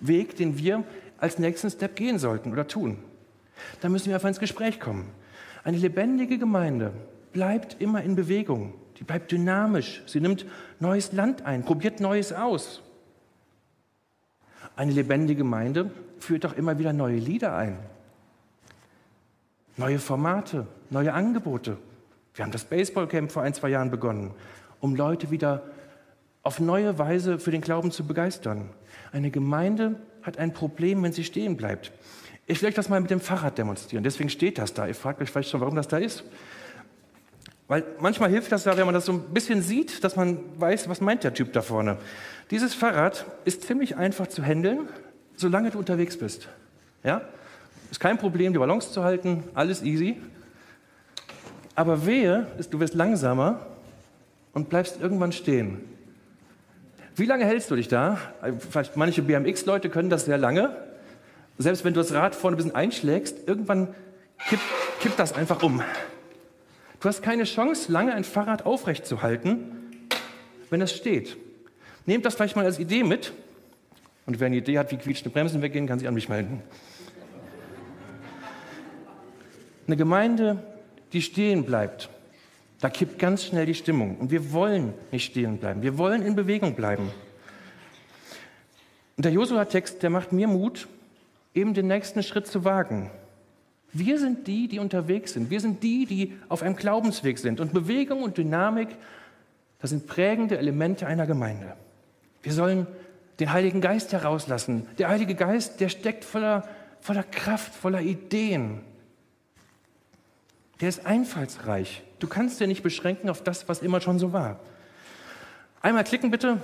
Weg, 0.00 0.36
den 0.36 0.58
wir 0.58 0.84
als 1.18 1.38
nächsten 1.38 1.70
Step 1.70 1.94
gehen 1.96 2.18
sollten 2.18 2.52
oder 2.52 2.66
tun. 2.66 2.98
Da 3.80 3.88
müssen 3.88 4.06
wir 4.06 4.14
einfach 4.14 4.28
ins 4.28 4.40
Gespräch 4.40 4.80
kommen. 4.80 5.10
Eine 5.64 5.76
lebendige 5.76 6.38
Gemeinde 6.38 6.92
bleibt 7.38 7.80
immer 7.80 8.02
in 8.02 8.16
Bewegung. 8.16 8.74
Die 8.98 9.04
bleibt 9.04 9.30
dynamisch. 9.30 10.02
Sie 10.06 10.18
nimmt 10.18 10.44
neues 10.80 11.12
Land 11.12 11.42
ein, 11.42 11.64
probiert 11.64 12.00
Neues 12.00 12.32
aus. 12.32 12.82
Eine 14.74 14.90
lebendige 14.90 15.38
Gemeinde 15.38 15.92
führt 16.18 16.44
auch 16.46 16.54
immer 16.54 16.80
wieder 16.80 16.92
neue 16.92 17.18
Lieder 17.18 17.54
ein. 17.54 17.78
Neue 19.76 20.00
Formate, 20.00 20.66
neue 20.90 21.12
Angebote. 21.12 21.78
Wir 22.34 22.44
haben 22.44 22.50
das 22.50 22.64
Baseballcamp 22.64 23.30
vor 23.30 23.44
ein, 23.44 23.54
zwei 23.54 23.68
Jahren 23.68 23.92
begonnen, 23.92 24.32
um 24.80 24.96
Leute 24.96 25.30
wieder 25.30 25.62
auf 26.42 26.58
neue 26.58 26.98
Weise 26.98 27.38
für 27.38 27.52
den 27.52 27.60
Glauben 27.60 27.92
zu 27.92 28.04
begeistern. 28.04 28.70
Eine 29.12 29.30
Gemeinde 29.30 29.94
hat 30.22 30.38
ein 30.38 30.52
Problem, 30.52 31.04
wenn 31.04 31.12
sie 31.12 31.22
stehen 31.22 31.56
bleibt. 31.56 31.92
Ich 32.46 32.60
will 32.62 32.70
euch 32.70 32.74
das 32.74 32.88
mal 32.88 33.00
mit 33.00 33.12
dem 33.12 33.20
Fahrrad 33.20 33.58
demonstrieren. 33.58 34.02
Deswegen 34.02 34.28
steht 34.28 34.58
das 34.58 34.74
da. 34.74 34.88
Ihr 34.88 34.96
fragt 34.96 35.22
euch 35.22 35.30
vielleicht 35.30 35.50
schon, 35.50 35.60
warum 35.60 35.76
das 35.76 35.86
da 35.86 35.98
ist. 35.98 36.24
Weil 37.68 37.84
manchmal 38.00 38.30
hilft 38.30 38.50
das 38.50 38.64
ja, 38.64 38.76
wenn 38.78 38.86
man 38.86 38.94
das 38.94 39.04
so 39.04 39.12
ein 39.12 39.20
bisschen 39.20 39.60
sieht, 39.60 40.02
dass 40.02 40.16
man 40.16 40.38
weiß, 40.58 40.88
was 40.88 41.02
meint 41.02 41.22
der 41.22 41.34
Typ 41.34 41.52
da 41.52 41.60
vorne. 41.60 41.98
Dieses 42.50 42.74
Fahrrad 42.74 43.26
ist 43.44 43.62
ziemlich 43.64 43.96
einfach 43.96 44.26
zu 44.26 44.42
handeln, 44.42 44.88
solange 45.36 45.70
du 45.70 45.78
unterwegs 45.78 46.18
bist. 46.18 46.48
Ja? 47.04 47.20
Ist 47.90 48.00
kein 48.00 48.16
Problem, 48.16 48.54
die 48.54 48.58
Balance 48.58 48.90
zu 48.90 49.04
halten, 49.04 49.44
alles 49.54 49.82
easy. 49.82 50.16
Aber 51.74 52.06
wehe, 52.06 52.46
ist, 52.58 52.72
du 52.72 52.80
wirst 52.80 52.94
langsamer 52.94 53.66
und 54.54 54.70
bleibst 54.70 55.00
irgendwann 55.00 55.32
stehen. 55.32 55.80
Wie 57.16 57.26
lange 57.26 57.44
hältst 57.44 57.70
du 57.70 57.76
dich 57.76 57.88
da? 57.88 58.18
Vielleicht 58.70 58.96
manche 58.96 59.22
BMX-Leute 59.22 59.90
können 59.90 60.08
das 60.08 60.24
sehr 60.24 60.38
lange. 60.38 60.74
Selbst 61.58 61.84
wenn 61.84 61.92
du 61.92 62.00
das 62.00 62.12
Rad 62.12 62.34
vorne 62.34 62.54
ein 62.54 62.58
bisschen 62.58 62.74
einschlägst, 62.74 63.46
irgendwann 63.46 63.88
kippt, 64.48 64.62
kippt 65.00 65.18
das 65.18 65.34
einfach 65.34 65.62
um. 65.62 65.82
Du 67.00 67.08
hast 67.08 67.22
keine 67.22 67.44
Chance, 67.44 67.92
lange 67.92 68.14
ein 68.14 68.24
Fahrrad 68.24 68.66
aufrecht 68.66 69.06
zu 69.06 69.22
halten, 69.22 70.00
wenn 70.70 70.80
es 70.80 70.92
steht. 70.92 71.36
Nehmt 72.06 72.24
das 72.24 72.34
vielleicht 72.34 72.56
mal 72.56 72.64
als 72.64 72.78
Idee 72.78 73.04
mit. 73.04 73.32
Und 74.26 74.40
wer 74.40 74.46
eine 74.46 74.56
Idee 74.56 74.78
hat, 74.78 74.90
wie 74.90 74.96
quietschende 74.96 75.30
Bremsen 75.30 75.62
weggehen, 75.62 75.86
kann 75.86 75.98
sich 75.98 76.08
an 76.08 76.14
mich 76.14 76.28
melden. 76.28 76.62
Eine 79.86 79.96
Gemeinde, 79.96 80.62
die 81.12 81.22
stehen 81.22 81.64
bleibt, 81.64 82.10
da 82.80 82.90
kippt 82.90 83.18
ganz 83.18 83.44
schnell 83.44 83.66
die 83.66 83.74
Stimmung. 83.74 84.16
Und 84.18 84.30
wir 84.30 84.52
wollen 84.52 84.92
nicht 85.10 85.30
stehen 85.30 85.58
bleiben. 85.58 85.82
Wir 85.82 85.98
wollen 85.98 86.22
in 86.22 86.36
Bewegung 86.36 86.74
bleiben. 86.74 87.10
Und 89.16 89.24
der 89.24 89.32
Josua-Text, 89.32 90.02
der 90.02 90.10
macht 90.10 90.32
mir 90.32 90.46
Mut, 90.46 90.88
eben 91.54 91.74
den 91.74 91.86
nächsten 91.86 92.22
Schritt 92.22 92.46
zu 92.46 92.64
wagen. 92.64 93.10
Wir 93.92 94.18
sind 94.18 94.46
die, 94.46 94.68
die 94.68 94.78
unterwegs 94.78 95.32
sind. 95.32 95.50
Wir 95.50 95.60
sind 95.60 95.82
die, 95.82 96.06
die 96.06 96.34
auf 96.48 96.62
einem 96.62 96.76
Glaubensweg 96.76 97.38
sind. 97.38 97.60
Und 97.60 97.72
Bewegung 97.72 98.22
und 98.22 98.36
Dynamik, 98.36 98.88
das 99.80 99.90
sind 99.90 100.06
prägende 100.06 100.58
Elemente 100.58 101.06
einer 101.06 101.26
Gemeinde. 101.26 101.74
Wir 102.42 102.52
sollen 102.52 102.86
den 103.40 103.52
Heiligen 103.52 103.80
Geist 103.80 104.12
herauslassen. 104.12 104.86
Der 104.98 105.08
Heilige 105.08 105.34
Geist, 105.34 105.80
der 105.80 105.88
steckt 105.88 106.24
voller, 106.24 106.68
voller 107.00 107.22
Kraft, 107.22 107.74
voller 107.74 108.00
Ideen. 108.00 108.80
Der 110.80 110.88
ist 110.88 111.06
einfallsreich. 111.06 112.02
Du 112.18 112.26
kannst 112.26 112.60
dir 112.60 112.66
nicht 112.66 112.82
beschränken 112.82 113.30
auf 113.30 113.42
das, 113.42 113.68
was 113.68 113.80
immer 113.80 114.00
schon 114.00 114.18
so 114.18 114.32
war. 114.32 114.60
Einmal 115.80 116.04
klicken 116.04 116.30
bitte, 116.30 116.58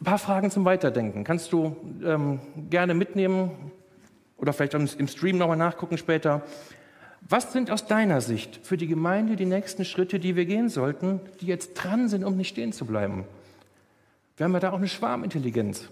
ein 0.00 0.04
paar 0.04 0.18
Fragen 0.18 0.50
zum 0.50 0.64
Weiterdenken. 0.64 1.24
Kannst 1.24 1.52
du 1.52 1.76
ähm, 2.04 2.40
gerne 2.70 2.94
mitnehmen 2.94 3.72
oder 4.40 4.52
vielleicht 4.52 4.74
im 4.74 5.08
Stream 5.08 5.38
nochmal 5.38 5.56
nachgucken 5.56 5.98
später. 5.98 6.42
Was 7.28 7.52
sind 7.52 7.70
aus 7.70 7.86
deiner 7.86 8.20
Sicht 8.20 8.60
für 8.62 8.76
die 8.76 8.86
Gemeinde 8.86 9.36
die 9.36 9.46
nächsten 9.46 9.84
Schritte, 9.84 10.18
die 10.18 10.36
wir 10.36 10.46
gehen 10.46 10.68
sollten, 10.68 11.20
die 11.40 11.46
jetzt 11.46 11.74
dran 11.74 12.08
sind, 12.08 12.24
um 12.24 12.36
nicht 12.36 12.48
stehen 12.48 12.72
zu 12.72 12.86
bleiben? 12.86 13.24
Wir 14.36 14.44
haben 14.44 14.54
ja 14.54 14.60
da 14.60 14.70
auch 14.72 14.78
eine 14.78 14.88
Schwarmintelligenz. 14.88 15.88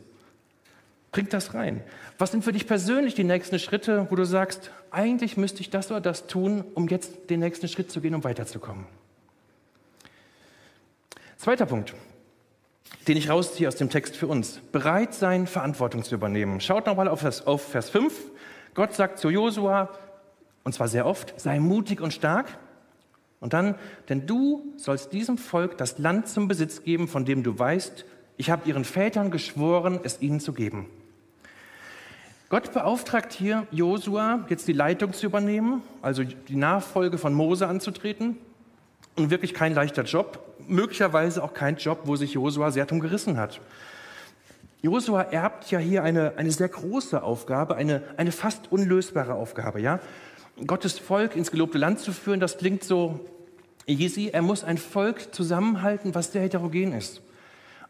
Bringt 1.13 1.33
das 1.33 1.55
rein. 1.55 1.83
Was 2.19 2.33
sind 2.33 2.45
für 2.45 2.53
dich 2.53 2.67
persönlich 2.67 3.15
die 3.15 3.25
nächsten 3.25 3.59
Schritte, 3.59 4.07
wo 4.11 4.17
du 4.17 4.25
sagst, 4.25 4.71
eigentlich 4.91 5.37
müsste 5.37 5.61
ich 5.61 5.71
das 5.71 5.91
oder 5.91 6.01
das 6.01 6.27
tun, 6.27 6.65
um 6.75 6.89
jetzt 6.89 7.31
den 7.31 7.41
nächsten 7.41 7.69
Schritt 7.69 7.91
zu 7.91 8.01
gehen, 8.01 8.15
um 8.15 8.25
weiterzukommen? 8.25 8.87
Zweiter 11.37 11.67
Punkt, 11.67 11.95
den 13.07 13.17
ich 13.17 13.31
rausziehe 13.31 13.69
aus 13.69 13.77
dem 13.77 13.91
Text 13.91 14.17
für 14.17 14.27
uns. 14.27 14.61
Bereit 14.73 15.15
sein, 15.15 15.47
Verantwortung 15.47 16.03
zu 16.03 16.15
übernehmen. 16.15 16.61
Schaut 16.61 16.87
nochmal 16.87 17.09
auf 17.09 17.21
Vers, 17.21 17.47
auf 17.47 17.63
Vers 17.63 17.91
5. 17.91 18.13
Gott 18.75 18.95
sagt 18.95 19.19
zu 19.19 19.31
Josua, 19.31 19.91
Und 20.65 20.73
zwar 20.73 20.89
sehr 20.89 21.07
oft, 21.07 21.39
sei 21.41 21.59
mutig 21.59 22.01
und 22.01 22.13
stark. 22.13 22.59
Und 23.41 23.53
dann, 23.53 23.77
denn 24.09 24.27
du 24.27 24.75
sollst 24.77 25.13
diesem 25.13 25.39
Volk 25.39 25.79
das 25.79 25.99
Land 25.99 26.29
zum 26.29 26.49
Besitz 26.49 26.83
geben, 26.83 27.09
von 27.09 27.25
dem 27.25 27.43
du 27.43 27.59
weißt, 27.59 28.05
ich 28.37 28.51
habe 28.51 28.69
ihren 28.69 28.85
Vätern 28.85 29.31
geschworen, 29.31 30.01
es 30.03 30.21
ihnen 30.21 30.41
zu 30.41 30.53
geben. 30.53 30.87
Gott 32.51 32.73
beauftragt 32.73 33.33
hier 33.33 33.67
Josua, 33.71 34.47
jetzt 34.49 34.69
die 34.69 34.73
Leitung 34.73 35.13
zu 35.13 35.27
übernehmen, 35.27 35.83
also 36.01 36.25
die 36.25 36.57
Nachfolge 36.57 37.19
von 37.19 37.35
Mose 37.35 37.67
anzutreten. 37.67 38.39
Und 39.17 39.31
wirklich 39.31 39.53
kein 39.53 39.75
leichter 39.75 40.05
Job, 40.05 40.41
möglicherweise 40.69 41.43
auch 41.43 41.55
kein 41.55 41.77
Job, 41.77 42.01
wo 42.05 42.17
sich 42.17 42.35
Josua 42.35 42.71
sehr 42.71 42.87
drum 42.87 43.01
gerissen 43.01 43.39
hat. 43.39 43.61
Josua 44.81 45.23
erbt 45.23 45.71
ja 45.71 45.79
hier 45.79 46.05
eine, 46.05 46.35
eine 46.37 46.53
sehr 46.53 46.69
große 46.69 47.23
Aufgabe, 47.23 47.75
eine, 47.75 48.03
eine 48.17 48.31
fast 48.31 48.71
unlösbare 48.71 49.35
Aufgabe. 49.35 49.81
Ja? 49.81 49.99
Gottes 50.67 50.99
Volk 50.99 51.35
ins 51.35 51.51
gelobte 51.51 51.79
Land 51.79 51.99
zu 51.99 52.13
führen, 52.13 52.39
das 52.39 52.59
klingt 52.59 52.85
so 52.85 53.21
easy. 53.87 54.31
Er 54.33 54.43
muss 54.43 54.63
ein 54.63 54.79
Volk 54.79 55.35
zusammenhalten, 55.35 56.15
was 56.15 56.33
sehr 56.33 56.43
heterogen 56.43 56.93
ist. 56.93 57.23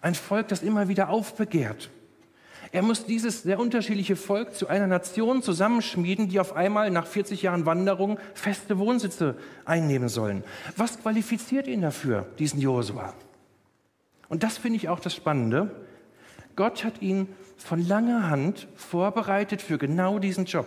Ein 0.00 0.14
Volk, 0.14 0.48
das 0.48 0.62
immer 0.62 0.88
wieder 0.88 1.10
aufbegehrt. 1.10 1.90
Er 2.70 2.82
muss 2.82 3.06
dieses 3.06 3.42
sehr 3.42 3.58
unterschiedliche 3.58 4.16
Volk 4.16 4.54
zu 4.54 4.68
einer 4.68 4.86
Nation 4.86 5.42
zusammenschmieden, 5.42 6.28
die 6.28 6.38
auf 6.38 6.54
einmal 6.54 6.90
nach 6.90 7.06
40 7.06 7.42
Jahren 7.42 7.66
Wanderung 7.66 8.18
feste 8.34 8.78
Wohnsitze 8.78 9.36
einnehmen 9.64 10.08
sollen. 10.08 10.44
Was 10.76 11.00
qualifiziert 11.00 11.66
ihn 11.66 11.80
dafür, 11.80 12.26
diesen 12.38 12.60
Josua? 12.60 13.14
Und 14.28 14.42
das 14.42 14.58
finde 14.58 14.76
ich 14.76 14.88
auch 14.88 15.00
das 15.00 15.14
Spannende. 15.14 15.70
Gott 16.56 16.84
hat 16.84 17.00
ihn 17.00 17.28
von 17.56 17.86
langer 17.86 18.28
Hand 18.28 18.68
vorbereitet 18.76 19.62
für 19.62 19.78
genau 19.78 20.18
diesen 20.18 20.44
Job. 20.44 20.66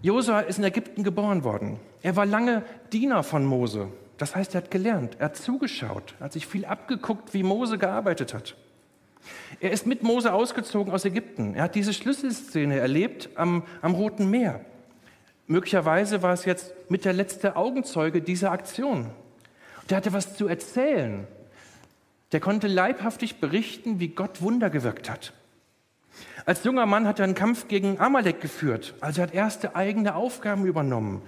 Josua 0.00 0.40
ist 0.40 0.58
in 0.58 0.64
Ägypten 0.64 1.02
geboren 1.02 1.44
worden. 1.44 1.78
Er 2.02 2.16
war 2.16 2.24
lange 2.24 2.62
Diener 2.92 3.22
von 3.22 3.44
Mose. 3.44 3.88
Das 4.16 4.34
heißt, 4.34 4.54
er 4.54 4.62
hat 4.62 4.70
gelernt, 4.70 5.16
er 5.18 5.26
hat 5.26 5.36
zugeschaut, 5.36 6.14
er 6.18 6.26
hat 6.26 6.32
sich 6.32 6.46
viel 6.46 6.64
abgeguckt, 6.64 7.34
wie 7.34 7.42
Mose 7.44 7.78
gearbeitet 7.78 8.34
hat. 8.34 8.56
Er 9.60 9.70
ist 9.72 9.86
mit 9.86 10.02
Mose 10.02 10.32
ausgezogen 10.32 10.92
aus 10.92 11.04
Ägypten. 11.04 11.54
Er 11.54 11.64
hat 11.64 11.74
diese 11.74 11.92
Schlüsselszene 11.92 12.78
erlebt 12.78 13.30
am, 13.34 13.62
am 13.82 13.94
Roten 13.94 14.30
Meer. 14.30 14.64
Möglicherweise 15.46 16.22
war 16.22 16.32
es 16.32 16.44
jetzt 16.44 16.74
mit 16.90 17.04
der 17.04 17.12
letzte 17.14 17.56
Augenzeuge 17.56 18.20
dieser 18.20 18.52
Aktion. 18.52 19.10
Der 19.88 19.96
hatte 19.96 20.12
was 20.12 20.36
zu 20.36 20.46
erzählen. 20.46 21.26
Der 22.32 22.40
konnte 22.40 22.66
leibhaftig 22.66 23.40
berichten, 23.40 24.00
wie 24.00 24.08
Gott 24.08 24.42
Wunder 24.42 24.68
gewirkt 24.68 25.08
hat. 25.08 25.32
Als 26.44 26.64
junger 26.64 26.86
Mann 26.86 27.06
hat 27.06 27.18
er 27.18 27.24
einen 27.24 27.34
Kampf 27.34 27.68
gegen 27.68 27.98
Amalek 27.98 28.40
geführt. 28.40 28.94
Also 29.00 29.20
er 29.20 29.28
hat 29.28 29.34
erste 29.34 29.76
eigene 29.76 30.14
Aufgaben 30.14 30.66
übernommen, 30.66 31.22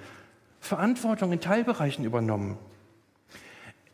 Verantwortung 0.61 1.33
in 1.33 1.41
Teilbereichen 1.41 2.05
übernommen. 2.05 2.59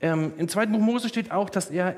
Ähm, 0.01 0.33
Im 0.37 0.49
zweiten 0.49 0.73
Buch 0.73 0.81
Mose 0.81 1.09
steht 1.09 1.31
auch, 1.31 1.49
dass 1.49 1.71
er 1.71 1.97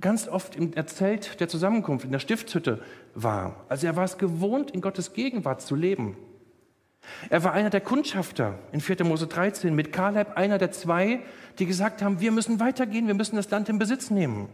ganz 0.00 0.28
oft 0.28 0.56
im 0.56 0.74
Zelt 0.86 1.40
der 1.40 1.48
Zusammenkunft, 1.48 2.04
in 2.04 2.12
der 2.12 2.18
Stiftshütte 2.18 2.82
war. 3.14 3.64
Also 3.68 3.86
er 3.86 3.96
war 3.96 4.04
es 4.04 4.18
gewohnt, 4.18 4.70
in 4.70 4.80
Gottes 4.80 5.12
Gegenwart 5.12 5.62
zu 5.62 5.74
leben. 5.74 6.16
Er 7.30 7.44
war 7.44 7.52
einer 7.52 7.70
der 7.70 7.80
Kundschafter 7.80 8.58
in 8.72 8.80
4. 8.80 9.04
Mose 9.04 9.26
13 9.26 9.74
mit 9.74 9.92
Kaleb, 9.92 10.36
einer 10.36 10.58
der 10.58 10.72
zwei, 10.72 11.20
die 11.58 11.66
gesagt 11.66 12.02
haben, 12.02 12.20
wir 12.20 12.32
müssen 12.32 12.60
weitergehen, 12.60 13.06
wir 13.06 13.14
müssen 13.14 13.36
das 13.36 13.50
Land 13.50 13.68
in 13.68 13.78
Besitz 13.78 14.10
nehmen. 14.10 14.48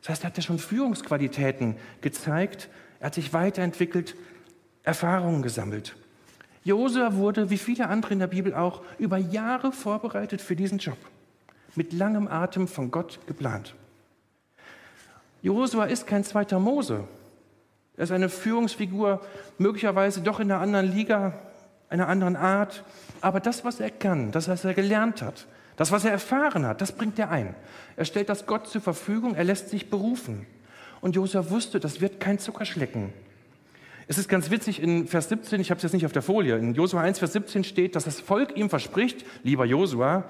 Das 0.00 0.10
heißt, 0.10 0.24
er 0.24 0.28
hat 0.28 0.36
ja 0.36 0.42
schon 0.42 0.58
Führungsqualitäten 0.58 1.76
gezeigt, 2.00 2.68
er 3.00 3.06
hat 3.06 3.14
sich 3.14 3.32
weiterentwickelt, 3.32 4.14
Erfahrungen 4.84 5.42
gesammelt. 5.42 5.96
Josua 6.64 7.14
wurde, 7.14 7.50
wie 7.50 7.58
viele 7.58 7.88
andere 7.88 8.12
in 8.12 8.18
der 8.18 8.26
Bibel 8.26 8.54
auch, 8.54 8.82
über 8.98 9.16
Jahre 9.16 9.72
vorbereitet 9.72 10.40
für 10.40 10.56
diesen 10.56 10.78
Job, 10.78 10.98
mit 11.74 11.92
langem 11.92 12.28
Atem 12.28 12.68
von 12.68 12.90
Gott 12.90 13.18
geplant. 13.26 13.74
Josua 15.42 15.84
ist 15.84 16.06
kein 16.06 16.24
zweiter 16.24 16.58
Mose. 16.58 17.04
Er 17.96 18.04
ist 18.04 18.12
eine 18.12 18.28
Führungsfigur, 18.28 19.20
möglicherweise 19.58 20.20
doch 20.20 20.40
in 20.40 20.50
einer 20.50 20.60
anderen 20.60 20.92
Liga, 20.92 21.34
einer 21.88 22.08
anderen 22.08 22.36
Art. 22.36 22.84
Aber 23.20 23.40
das, 23.40 23.64
was 23.64 23.80
er 23.80 23.90
kann, 23.90 24.30
das, 24.32 24.48
was 24.48 24.64
er 24.64 24.74
gelernt 24.74 25.22
hat, 25.22 25.46
das, 25.76 25.90
was 25.92 26.04
er 26.04 26.12
erfahren 26.12 26.66
hat, 26.66 26.80
das 26.80 26.92
bringt 26.92 27.18
er 27.18 27.30
ein. 27.30 27.54
Er 27.96 28.04
stellt 28.04 28.28
das 28.28 28.46
Gott 28.46 28.68
zur 28.68 28.80
Verfügung, 28.80 29.34
er 29.34 29.44
lässt 29.44 29.70
sich 29.70 29.90
berufen. 29.90 30.46
Und 31.00 31.16
Josua 31.16 31.50
wusste, 31.50 31.80
das 31.80 32.00
wird 32.00 32.20
kein 32.20 32.38
Zuckerschlecken. 32.38 33.12
Es 34.08 34.16
ist 34.16 34.28
ganz 34.28 34.50
witzig, 34.50 34.82
in 34.82 35.06
Vers 35.06 35.28
17, 35.28 35.60
ich 35.60 35.70
habe 35.70 35.78
es 35.78 35.82
jetzt 35.82 35.92
nicht 35.92 36.06
auf 36.06 36.12
der 36.12 36.22
Folie, 36.22 36.56
in 36.56 36.74
Josua 36.74 37.02
1, 37.02 37.18
Vers 37.18 37.34
17 37.34 37.62
steht, 37.62 37.94
dass 37.94 38.04
das 38.04 38.20
Volk 38.20 38.56
ihm 38.56 38.70
verspricht, 38.70 39.24
lieber 39.42 39.66
Josua, 39.66 40.24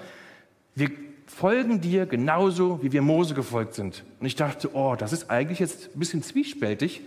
wir 0.75 0.91
folgen 1.29 1.81
dir 1.81 2.07
genauso, 2.07 2.83
wie 2.83 2.93
wir 2.93 3.03
Mose 3.03 3.35
gefolgt 3.35 3.75
sind. 3.75 4.05
Und 4.19 4.27
ich 4.27 4.35
dachte, 4.35 4.75
oh, 4.75 4.97
das 4.97 5.13
ist 5.13 5.31
eigentlich 5.31 5.59
jetzt 5.59 5.95
ein 5.95 5.99
bisschen 5.99 6.23
zwiespältig. 6.23 7.03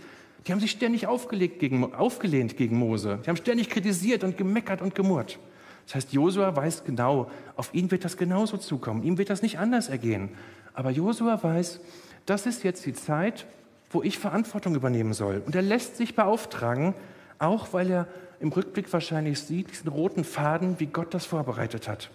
Die 0.46 0.52
haben 0.52 0.60
sich 0.60 0.70
ständig 0.70 1.06
aufgelegt 1.06 1.58
gegen, 1.58 1.92
aufgelehnt 1.94 2.56
gegen 2.56 2.76
Mose. 2.78 3.18
Die 3.24 3.28
haben 3.28 3.36
ständig 3.36 3.68
kritisiert 3.68 4.24
und 4.24 4.36
gemeckert 4.36 4.80
und 4.80 4.94
gemurrt. 4.94 5.38
Das 5.86 5.96
heißt, 5.96 6.12
Josua 6.12 6.54
weiß 6.54 6.84
genau, 6.84 7.30
auf 7.56 7.74
ihn 7.74 7.90
wird 7.90 8.04
das 8.04 8.16
genauso 8.16 8.56
zukommen. 8.56 9.02
Ihm 9.02 9.18
wird 9.18 9.30
das 9.30 9.42
nicht 9.42 9.58
anders 9.58 9.88
ergehen. 9.88 10.30
Aber 10.74 10.90
Josua 10.90 11.42
weiß, 11.42 11.80
das 12.24 12.46
ist 12.46 12.62
jetzt 12.62 12.86
die 12.86 12.94
Zeit, 12.94 13.46
wo 13.90 14.02
ich 14.02 14.18
Verantwortung 14.18 14.74
übernehmen 14.74 15.12
soll. 15.12 15.42
Und 15.44 15.54
er 15.54 15.62
lässt 15.62 15.96
sich 15.96 16.14
beauftragen, 16.14 16.94
auch 17.38 17.72
weil 17.72 17.90
er 17.90 18.06
im 18.40 18.50
Rückblick 18.50 18.92
wahrscheinlich 18.92 19.40
sieht, 19.40 19.70
diesen 19.70 19.88
roten 19.88 20.24
Faden, 20.24 20.76
wie 20.78 20.86
Gott 20.86 21.12
das 21.12 21.26
vorbereitet 21.26 21.88
hat. 21.88 22.10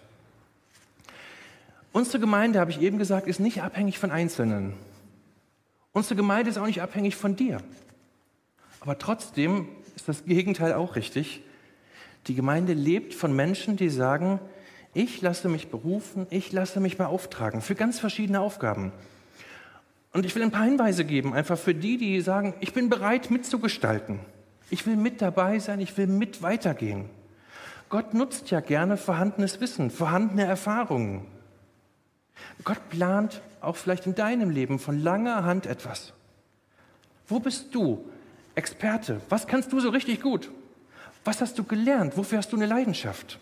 Unsere 1.92 2.20
Gemeinde, 2.20 2.60
habe 2.60 2.70
ich 2.70 2.80
eben 2.80 2.98
gesagt, 2.98 3.26
ist 3.26 3.40
nicht 3.40 3.62
abhängig 3.62 3.98
von 3.98 4.10
Einzelnen. 4.10 4.74
Unsere 5.92 6.16
Gemeinde 6.16 6.50
ist 6.50 6.58
auch 6.58 6.66
nicht 6.66 6.82
abhängig 6.82 7.16
von 7.16 7.34
dir. 7.34 7.60
Aber 8.80 8.98
trotzdem 8.98 9.68
ist 9.96 10.08
das 10.08 10.24
Gegenteil 10.24 10.74
auch 10.74 10.96
richtig. 10.96 11.42
Die 12.26 12.34
Gemeinde 12.34 12.74
lebt 12.74 13.14
von 13.14 13.34
Menschen, 13.34 13.76
die 13.76 13.88
sagen, 13.88 14.38
ich 14.94 15.20
lasse 15.22 15.48
mich 15.48 15.68
berufen, 15.68 16.26
ich 16.30 16.52
lasse 16.52 16.80
mich 16.80 16.98
beauftragen 16.98 17.62
für 17.62 17.74
ganz 17.74 17.98
verschiedene 17.98 18.40
Aufgaben. 18.40 18.92
Und 20.12 20.24
ich 20.24 20.34
will 20.34 20.42
ein 20.42 20.50
paar 20.50 20.64
Hinweise 20.64 21.04
geben, 21.04 21.34
einfach 21.34 21.58
für 21.58 21.74
die, 21.74 21.98
die 21.98 22.20
sagen, 22.20 22.54
ich 22.60 22.72
bin 22.72 22.88
bereit 22.88 23.30
mitzugestalten. 23.30 24.20
Ich 24.70 24.86
will 24.86 24.96
mit 24.96 25.22
dabei 25.22 25.58
sein, 25.58 25.80
ich 25.80 25.96
will 25.96 26.06
mit 26.06 26.42
weitergehen. 26.42 27.08
Gott 27.88 28.12
nutzt 28.12 28.50
ja 28.50 28.60
gerne 28.60 28.96
vorhandenes 28.96 29.60
Wissen, 29.60 29.90
vorhandene 29.90 30.44
Erfahrungen. 30.44 31.26
Gott 32.64 32.88
plant 32.90 33.40
auch 33.60 33.76
vielleicht 33.76 34.06
in 34.06 34.14
deinem 34.14 34.50
Leben 34.50 34.78
von 34.78 35.02
langer 35.02 35.44
Hand 35.44 35.66
etwas. 35.66 36.12
Wo 37.26 37.40
bist 37.40 37.74
du 37.74 38.04
Experte? 38.54 39.20
Was 39.28 39.46
kannst 39.46 39.72
du 39.72 39.80
so 39.80 39.90
richtig 39.90 40.20
gut? 40.20 40.50
Was 41.24 41.40
hast 41.40 41.58
du 41.58 41.64
gelernt? 41.64 42.16
Wofür 42.16 42.38
hast 42.38 42.52
du 42.52 42.56
eine 42.56 42.66
Leidenschaft? 42.66 43.38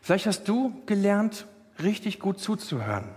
Vielleicht 0.00 0.26
hast 0.26 0.48
du 0.48 0.82
gelernt, 0.86 1.46
richtig 1.82 2.18
gut 2.18 2.40
zuzuhören. 2.40 3.08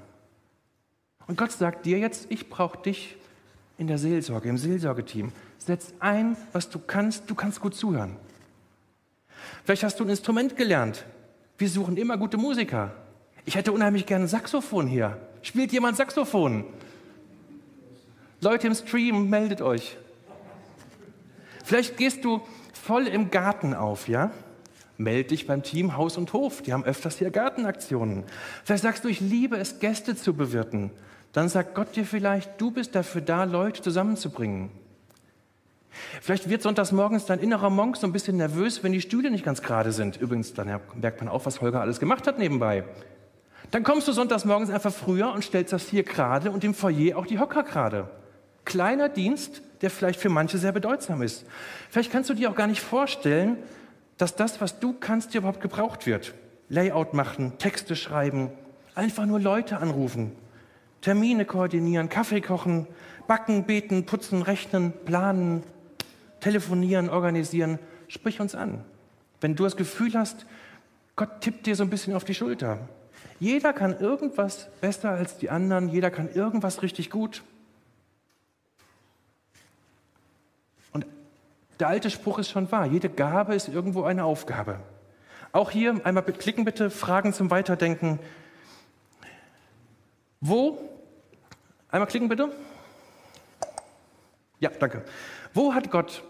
Und 1.28 1.38
Gott 1.38 1.52
sagt 1.52 1.86
dir 1.86 1.98
jetzt, 2.00 2.28
ich 2.30 2.50
brauche 2.50 2.82
dich 2.82 3.16
in 3.78 3.88
der 3.88 3.98
Seelsorge, 3.98 4.50
im 4.50 4.58
Seelsorgeteam. 4.58 5.32
Setz 5.58 5.94
ein, 6.00 6.36
was 6.52 6.70
du 6.70 6.80
kannst. 6.80 7.30
Du 7.30 7.36
kannst 7.36 7.62
gut 7.62 7.76
zuhören. 7.76 8.18
Vielleicht 9.64 9.84
hast 9.84 10.00
du 10.00 10.04
ein 10.04 10.10
Instrument 10.10 10.58
gelernt. 10.58 11.06
Wir 11.58 11.70
suchen 11.70 11.98
immer 11.98 12.18
gute 12.18 12.38
Musiker. 12.38 12.92
Ich 13.46 13.56
hätte 13.56 13.72
unheimlich 13.72 14.06
gerne 14.06 14.26
ein 14.26 14.28
Saxophon 14.28 14.88
hier. 14.88 15.18
Spielt 15.42 15.72
jemand 15.72 15.98
Saxophon? 15.98 16.66
Leute 18.40 18.68
im 18.68 18.76
Stream, 18.76 19.30
meldet 19.30 19.62
euch. 19.62 19.98
Vielleicht 21.64 21.98
gehst 21.98 22.26
du 22.26 22.42
voll 22.74 23.08
im 23.08 23.32
Garten 23.32 23.74
auf, 23.74 24.08
ja? 24.08 24.32
Meld 24.98 25.32
dich 25.32 25.48
beim 25.48 25.64
Team 25.64 25.98
Haus 25.98 26.18
und 26.18 26.34
Hof. 26.34 26.62
Die 26.62 26.74
haben 26.74 26.84
öfters 26.84 27.18
hier 27.18 27.32
Gartenaktionen. 27.32 28.24
Vielleicht 28.64 28.84
sagst 28.84 29.04
du, 29.04 29.08
ich 29.08 29.20
liebe 29.20 29.58
es, 29.58 29.80
Gäste 29.80 30.16
zu 30.16 30.34
bewirten. 30.34 30.92
Dann 31.34 31.50
sagt 31.50 31.76
Gott 31.76 31.96
dir 31.96 32.06
vielleicht, 32.06 32.60
du 32.60 32.72
bist 32.72 32.94
dafür 32.94 33.22
da, 33.22 33.46
Leute 33.46 33.82
zusammenzubringen. 33.82 34.70
Vielleicht 36.22 36.50
wird 36.50 36.62
sonntags 36.62 36.92
morgens 36.92 37.26
dein 37.26 37.40
innerer 37.40 37.70
Monk 37.70 37.98
so 37.98 38.08
ein 38.08 38.14
bisschen 38.14 38.38
nervös, 38.38 38.84
wenn 38.84 38.92
die 38.92 39.02
Stühle 39.02 39.32
nicht 39.32 39.44
ganz 39.44 39.62
gerade 39.62 39.92
sind. 39.92 40.18
Übrigens, 40.18 40.54
dann 40.54 40.68
merkt 40.96 41.22
man 41.22 41.30
auch, 41.30 41.46
was 41.46 41.62
Holger 41.62 41.82
alles 41.82 42.00
gemacht 42.00 42.28
hat 42.28 42.38
nebenbei. 42.38 42.84
Dann 43.72 43.84
kommst 43.84 44.08
du 44.08 44.12
sonntags 44.12 44.44
morgens 44.44 44.70
einfach 44.70 44.94
früher 44.94 45.32
und 45.32 45.44
stellst 45.44 45.72
das 45.72 45.88
hier 45.88 46.04
gerade 46.04 46.52
und 46.52 46.64
im 46.64 46.74
Foyer 46.74 47.18
auch 47.18 47.26
die 47.26 47.40
Hocker 47.40 47.64
gerade. 47.64 48.10
Kleiner 48.66 49.08
Dienst, 49.10 49.62
der 49.82 49.90
vielleicht 49.90 50.20
für 50.20 50.30
manche 50.30 50.58
sehr 50.58 50.74
bedeutsam 50.74 51.22
ist. 51.22 51.46
Vielleicht 51.90 52.12
kannst 52.12 52.30
du 52.30 52.34
dir 52.34 52.52
auch 52.52 52.56
gar 52.56 52.68
nicht 52.68 52.82
vorstellen, 52.82 53.58
dass 54.18 54.36
das, 54.36 54.62
was 54.62 54.80
du 54.80 54.94
kannst, 54.94 55.34
dir 55.34 55.40
überhaupt 55.40 55.62
gebraucht 55.62 56.06
wird. 56.06 56.34
Layout 56.70 57.14
machen, 57.14 57.58
Texte 57.58 57.96
schreiben, 57.96 58.52
einfach 58.94 59.26
nur 59.26 59.40
Leute 59.40 59.78
anrufen, 59.78 60.34
Termine 61.02 61.46
koordinieren, 61.46 62.10
Kaffee 62.10 62.42
kochen, 62.42 62.88
backen, 63.28 63.66
beten, 63.66 64.06
putzen, 64.06 64.42
rechnen, 64.42 64.94
planen, 65.06 65.64
telefonieren, 66.40 67.10
organisieren. 67.10 67.80
Sprich 68.08 68.40
uns 68.40 68.54
an. 68.54 68.84
Wenn 69.40 69.56
du 69.56 69.64
das 69.64 69.78
Gefühl 69.78 70.14
hast, 70.14 70.46
Gott 71.16 71.42
tippt 71.42 71.66
dir 71.66 71.76
so 71.76 71.84
ein 71.84 71.90
bisschen 71.90 72.14
auf 72.14 72.24
die 72.24 72.36
Schulter. 72.36 72.88
Jeder 73.40 73.74
kann 73.74 74.00
irgendwas 74.00 74.70
besser 74.82 75.12
als 75.12 75.38
die 75.38 75.50
anderen, 75.50 75.90
jeder 75.90 76.12
kann 76.12 76.32
irgendwas 76.32 76.82
richtig 76.82 77.10
gut. 77.10 77.44
Und 80.92 81.06
der 81.80 81.88
alte 81.88 82.10
Spruch 82.10 82.40
ist 82.40 82.50
schon 82.50 82.72
wahr, 82.72 82.86
jede 82.86 83.10
Gabe 83.10 83.56
ist 83.56 83.68
irgendwo 83.68 84.04
eine 84.04 84.26
Aufgabe. 84.26 84.80
Auch 85.52 85.72
hier 85.72 86.00
einmal 86.06 86.24
klicken 86.24 86.66
bitte, 86.66 86.90
Fragen 86.90 87.34
zum 87.34 87.50
Weiterdenken. 87.50 88.20
Wo, 90.40 90.80
einmal 91.90 92.08
klicken 92.08 92.30
bitte. 92.30 92.52
Ja, 94.60 94.70
danke. 94.70 95.04
Wo 95.54 95.74
hat 95.74 95.92
Gott 95.92 96.24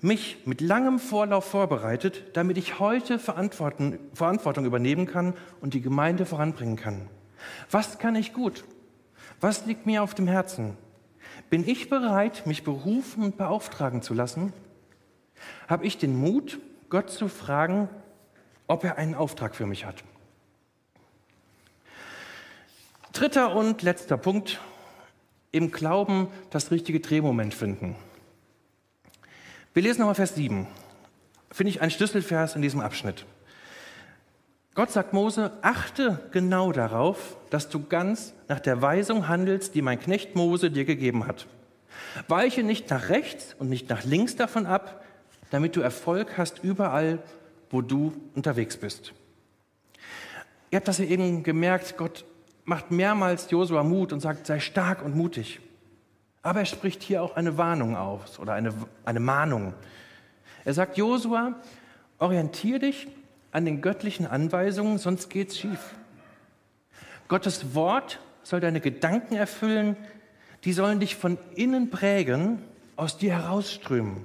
mich 0.00 0.46
mit 0.46 0.60
langem 0.60 0.98
Vorlauf 0.98 1.44
vorbereitet, 1.44 2.36
damit 2.36 2.56
ich 2.58 2.78
heute 2.78 3.18
Verantwortung 3.18 4.64
übernehmen 4.64 5.06
kann 5.06 5.34
und 5.60 5.74
die 5.74 5.80
Gemeinde 5.80 6.26
voranbringen 6.26 6.76
kann. 6.76 7.08
Was 7.70 7.98
kann 7.98 8.14
ich 8.16 8.32
gut? 8.32 8.64
Was 9.40 9.66
liegt 9.66 9.86
mir 9.86 10.02
auf 10.02 10.14
dem 10.14 10.26
Herzen? 10.26 10.76
Bin 11.50 11.66
ich 11.66 11.88
bereit, 11.88 12.46
mich 12.46 12.64
berufen 12.64 13.22
und 13.22 13.36
beauftragen 13.36 14.02
zu 14.02 14.14
lassen? 14.14 14.52
Habe 15.68 15.86
ich 15.86 15.98
den 15.98 16.16
Mut, 16.16 16.58
Gott 16.90 17.10
zu 17.10 17.28
fragen, 17.28 17.88
ob 18.66 18.84
er 18.84 18.98
einen 18.98 19.14
Auftrag 19.14 19.54
für 19.54 19.66
mich 19.66 19.84
hat? 19.84 20.02
Dritter 23.12 23.54
und 23.54 23.82
letzter 23.82 24.16
Punkt, 24.16 24.60
im 25.50 25.70
Glauben 25.70 26.28
das 26.50 26.70
richtige 26.70 27.00
Drehmoment 27.00 27.54
finden. 27.54 27.96
Wir 29.78 29.84
lesen 29.84 30.00
nochmal 30.00 30.16
Vers 30.16 30.34
7. 30.34 30.66
Finde 31.52 31.70
ich 31.70 31.80
ein 31.80 31.92
Schlüsselvers 31.92 32.56
in 32.56 32.62
diesem 32.62 32.80
Abschnitt. 32.80 33.24
Gott 34.74 34.90
sagt 34.90 35.12
Mose, 35.12 35.52
achte 35.62 36.18
genau 36.32 36.72
darauf, 36.72 37.36
dass 37.50 37.68
du 37.68 37.86
ganz 37.86 38.34
nach 38.48 38.58
der 38.58 38.82
Weisung 38.82 39.28
handelst, 39.28 39.76
die 39.76 39.82
mein 39.82 40.00
Knecht 40.00 40.34
Mose 40.34 40.72
dir 40.72 40.84
gegeben 40.84 41.28
hat. 41.28 41.46
Weiche 42.26 42.64
nicht 42.64 42.90
nach 42.90 43.08
rechts 43.08 43.54
und 43.56 43.68
nicht 43.68 43.88
nach 43.88 44.02
links 44.02 44.34
davon 44.34 44.66
ab, 44.66 45.04
damit 45.52 45.76
du 45.76 45.80
Erfolg 45.80 46.36
hast 46.36 46.64
überall, 46.64 47.20
wo 47.70 47.80
du 47.80 48.12
unterwegs 48.34 48.76
bist. 48.76 49.12
Ihr 50.72 50.78
habt 50.78 50.88
das 50.88 50.98
ja 50.98 51.04
eben 51.04 51.44
gemerkt, 51.44 51.96
Gott 51.96 52.24
macht 52.64 52.90
mehrmals 52.90 53.48
Josua 53.52 53.84
Mut 53.84 54.12
und 54.12 54.18
sagt, 54.18 54.44
sei 54.44 54.58
stark 54.58 55.04
und 55.04 55.14
mutig. 55.14 55.60
Aber 56.42 56.60
er 56.60 56.66
spricht 56.66 57.02
hier 57.02 57.22
auch 57.22 57.36
eine 57.36 57.58
Warnung 57.58 57.96
aus 57.96 58.38
oder 58.38 58.52
eine, 58.52 58.72
eine 59.04 59.20
Mahnung. 59.20 59.74
Er 60.64 60.74
sagt, 60.74 60.96
Josua, 60.96 61.54
orientier 62.18 62.78
dich 62.78 63.08
an 63.52 63.64
den 63.64 63.80
göttlichen 63.80 64.26
Anweisungen, 64.26 64.98
sonst 64.98 65.30
geht's 65.30 65.58
schief. 65.58 65.94
Gottes 67.28 67.74
Wort 67.74 68.20
soll 68.42 68.60
deine 68.60 68.80
Gedanken 68.80 69.34
erfüllen, 69.34 69.96
die 70.64 70.72
sollen 70.72 71.00
dich 71.00 71.16
von 71.16 71.38
innen 71.54 71.90
prägen, 71.90 72.62
aus 72.96 73.16
dir 73.16 73.32
herausströmen. 73.32 74.24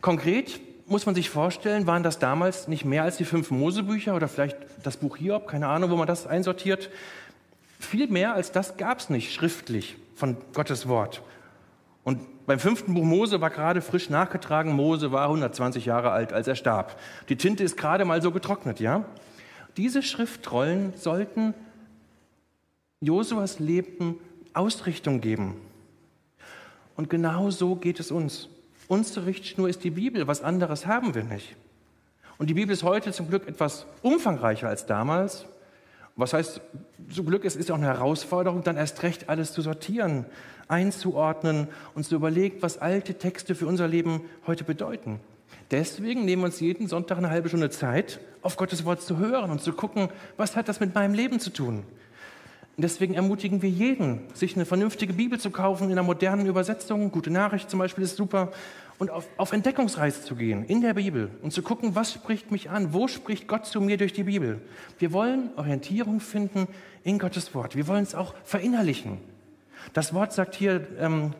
Konkret 0.00 0.60
muss 0.86 1.06
man 1.06 1.14
sich 1.14 1.30
vorstellen, 1.30 1.86
waren 1.86 2.02
das 2.02 2.18
damals 2.18 2.68
nicht 2.68 2.84
mehr 2.84 3.02
als 3.02 3.16
die 3.16 3.24
fünf 3.24 3.50
Mosebücher 3.50 4.14
oder 4.14 4.28
vielleicht 4.28 4.56
das 4.82 4.96
Buch 4.96 5.16
Hiob, 5.16 5.48
keine 5.48 5.68
Ahnung, 5.68 5.90
wo 5.90 5.96
man 5.96 6.06
das 6.06 6.26
einsortiert. 6.26 6.90
Viel 7.80 8.08
mehr 8.08 8.34
als 8.34 8.52
das 8.52 8.76
gab 8.76 8.98
es 8.98 9.10
nicht 9.10 9.32
schriftlich 9.32 9.96
von 10.22 10.36
Gottes 10.52 10.86
Wort. 10.86 11.20
Und 12.04 12.46
beim 12.46 12.60
fünften 12.60 12.94
Buch 12.94 13.02
Mose 13.02 13.40
war 13.40 13.50
gerade 13.50 13.80
frisch 13.80 14.08
nachgetragen, 14.08 14.72
Mose 14.72 15.10
war 15.10 15.24
120 15.24 15.84
Jahre 15.84 16.12
alt, 16.12 16.32
als 16.32 16.46
er 16.46 16.54
starb. 16.54 16.96
Die 17.28 17.34
Tinte 17.34 17.64
ist 17.64 17.76
gerade 17.76 18.04
mal 18.04 18.22
so 18.22 18.30
getrocknet, 18.30 18.78
ja? 18.78 19.04
Diese 19.76 20.00
Schriftrollen 20.00 20.92
sollten 20.94 21.54
Josuas 23.00 23.58
Leben 23.58 24.20
Ausrichtung 24.54 25.20
geben. 25.20 25.56
Und 26.94 27.10
genau 27.10 27.50
so 27.50 27.74
geht 27.74 27.98
es 27.98 28.12
uns. 28.12 28.48
Unsere 28.86 29.26
Richtschnur 29.26 29.68
ist 29.68 29.82
die 29.82 29.90
Bibel, 29.90 30.28
was 30.28 30.40
anderes 30.40 30.86
haben 30.86 31.16
wir 31.16 31.24
nicht. 31.24 31.56
Und 32.38 32.48
die 32.48 32.54
Bibel 32.54 32.72
ist 32.72 32.84
heute 32.84 33.10
zum 33.10 33.28
Glück 33.28 33.48
etwas 33.48 33.86
umfangreicher 34.02 34.68
als 34.68 34.86
damals. 34.86 35.46
Was 36.16 36.34
heißt, 36.34 36.60
so 37.08 37.24
Glück 37.24 37.44
ist, 37.44 37.56
ist 37.56 37.70
auch 37.70 37.76
eine 37.76 37.86
Herausforderung, 37.86 38.62
dann 38.62 38.76
erst 38.76 39.02
recht 39.02 39.28
alles 39.28 39.52
zu 39.52 39.62
sortieren, 39.62 40.26
einzuordnen 40.68 41.68
und 41.94 42.04
zu 42.04 42.14
überlegen, 42.14 42.58
was 42.60 42.78
alte 42.78 43.14
Texte 43.14 43.54
für 43.54 43.66
unser 43.66 43.88
Leben 43.88 44.22
heute 44.46 44.64
bedeuten. 44.64 45.20
Deswegen 45.70 46.24
nehmen 46.24 46.42
wir 46.42 46.46
uns 46.46 46.60
jeden 46.60 46.86
Sonntag 46.86 47.16
eine 47.16 47.30
halbe 47.30 47.48
Stunde 47.48 47.70
Zeit, 47.70 48.20
auf 48.42 48.56
Gottes 48.56 48.84
Wort 48.84 49.00
zu 49.00 49.18
hören 49.18 49.50
und 49.50 49.62
zu 49.62 49.72
gucken, 49.72 50.08
was 50.36 50.54
hat 50.54 50.68
das 50.68 50.80
mit 50.80 50.94
meinem 50.94 51.14
Leben 51.14 51.40
zu 51.40 51.50
tun. 51.50 51.84
Deswegen 52.76 53.14
ermutigen 53.14 53.62
wir 53.62 53.68
jeden, 53.68 54.20
sich 54.34 54.56
eine 54.56 54.64
vernünftige 54.64 55.12
Bibel 55.12 55.38
zu 55.38 55.50
kaufen 55.50 55.84
in 55.84 55.92
einer 55.92 56.02
modernen 56.02 56.46
Übersetzung. 56.46 57.10
Gute 57.10 57.30
Nachricht 57.30 57.70
zum 57.70 57.78
Beispiel 57.78 58.04
ist 58.04 58.16
super 58.16 58.50
und 59.02 59.10
auf, 59.10 59.28
auf 59.36 59.52
Entdeckungsreise 59.52 60.22
zu 60.22 60.36
gehen 60.36 60.64
in 60.64 60.80
der 60.80 60.94
Bibel 60.94 61.28
und 61.42 61.52
zu 61.52 61.62
gucken, 61.62 61.96
was 61.96 62.12
spricht 62.12 62.52
mich 62.52 62.70
an, 62.70 62.92
wo 62.92 63.08
spricht 63.08 63.48
Gott 63.48 63.66
zu 63.66 63.80
mir 63.80 63.96
durch 63.96 64.12
die 64.12 64.22
Bibel. 64.22 64.60
Wir 65.00 65.12
wollen 65.12 65.50
Orientierung 65.56 66.20
finden 66.20 66.68
in 67.02 67.18
Gottes 67.18 67.52
Wort. 67.52 67.74
Wir 67.74 67.88
wollen 67.88 68.04
es 68.04 68.14
auch 68.14 68.32
verinnerlichen. 68.44 69.18
Das 69.92 70.14
Wort 70.14 70.32
sagt 70.32 70.54
hier, 70.54 70.86
ähm, 71.00 71.34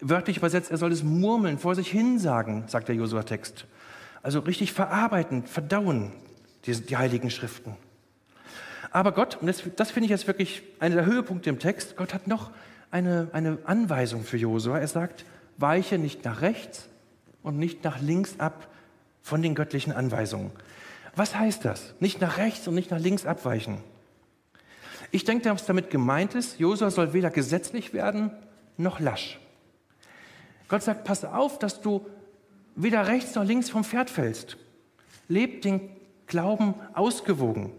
wörtlich 0.00 0.38
übersetzt, 0.38 0.70
er 0.70 0.78
soll 0.78 0.92
es 0.92 1.02
murmeln, 1.02 1.58
vor 1.58 1.74
sich 1.74 1.90
hin 1.90 2.18
sagen, 2.18 2.64
sagt 2.68 2.88
der 2.88 2.94
Josua-Text. 2.94 3.66
Also 4.22 4.38
richtig 4.38 4.72
verarbeiten, 4.72 5.44
verdauen, 5.44 6.10
die, 6.64 6.72
die 6.72 6.96
heiligen 6.96 7.28
Schriften. 7.28 7.76
Aber 8.92 9.12
Gott, 9.12 9.36
und 9.36 9.46
das, 9.46 9.62
das 9.76 9.90
finde 9.90 10.06
ich 10.06 10.10
jetzt 10.10 10.26
wirklich 10.26 10.62
einer 10.80 10.94
der 10.94 11.04
Höhepunkte 11.04 11.50
im 11.50 11.58
Text, 11.58 11.98
Gott 11.98 12.14
hat 12.14 12.28
noch 12.28 12.50
eine, 12.90 13.28
eine 13.34 13.58
Anweisung 13.66 14.24
für 14.24 14.38
Josua. 14.38 14.78
Er 14.78 14.88
sagt, 14.88 15.26
weiche 15.62 15.96
nicht 15.96 16.26
nach 16.26 16.42
rechts 16.42 16.88
und 17.42 17.58
nicht 17.58 17.84
nach 17.84 18.00
links 18.00 18.38
ab 18.38 18.68
von 19.22 19.40
den 19.40 19.54
göttlichen 19.54 19.92
Anweisungen. 19.92 20.50
Was 21.16 21.34
heißt 21.34 21.64
das? 21.64 21.94
Nicht 22.00 22.20
nach 22.20 22.36
rechts 22.36 22.68
und 22.68 22.74
nicht 22.74 22.90
nach 22.90 22.98
links 22.98 23.24
abweichen. 23.24 23.78
Ich 25.10 25.24
denke, 25.24 25.48
dass 25.48 25.66
damit 25.66 25.90
gemeint 25.90 26.34
ist, 26.34 26.58
Josua 26.58 26.90
soll 26.90 27.12
weder 27.12 27.30
gesetzlich 27.30 27.94
werden 27.94 28.30
noch 28.76 29.00
lasch. 29.00 29.38
Gott 30.68 30.82
sagt, 30.82 31.04
pass 31.04 31.24
auf, 31.24 31.58
dass 31.58 31.80
du 31.80 32.06
weder 32.74 33.06
rechts 33.06 33.34
noch 33.34 33.44
links 33.44 33.68
vom 33.68 33.84
Pferd 33.84 34.10
fällst. 34.10 34.56
Lebt 35.28 35.64
den 35.64 35.90
Glauben 36.26 36.74
ausgewogen. 36.94 37.72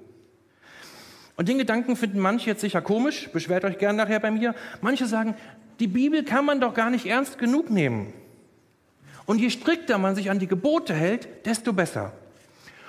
Und 1.36 1.50
den 1.50 1.58
Gedanken 1.58 1.96
finden 1.96 2.20
manche 2.20 2.52
jetzt 2.52 2.62
sicher 2.62 2.82
komisch, 2.82 3.32
beschwert 3.32 3.66
euch 3.66 3.80
gern 3.80 3.96
nachher 3.96 4.20
bei 4.20 4.30
mir. 4.30 4.54
Manche 4.82 5.08
sagen, 5.08 5.36
die 5.84 5.88
Bibel 5.88 6.24
kann 6.24 6.46
man 6.46 6.62
doch 6.62 6.74
gar 6.74 6.90
nicht 6.90 7.06
ernst 7.06 7.38
genug 7.38 7.70
nehmen. 7.70 8.14
Und 9.26 9.40
je 9.40 9.50
strikter 9.50 9.98
man 9.98 10.16
sich 10.16 10.32
an 10.32 10.40
die 10.40 10.48
Gebote 10.48 10.94
hält, 10.94 11.46
desto 11.46 11.74
besser. 11.74 12.14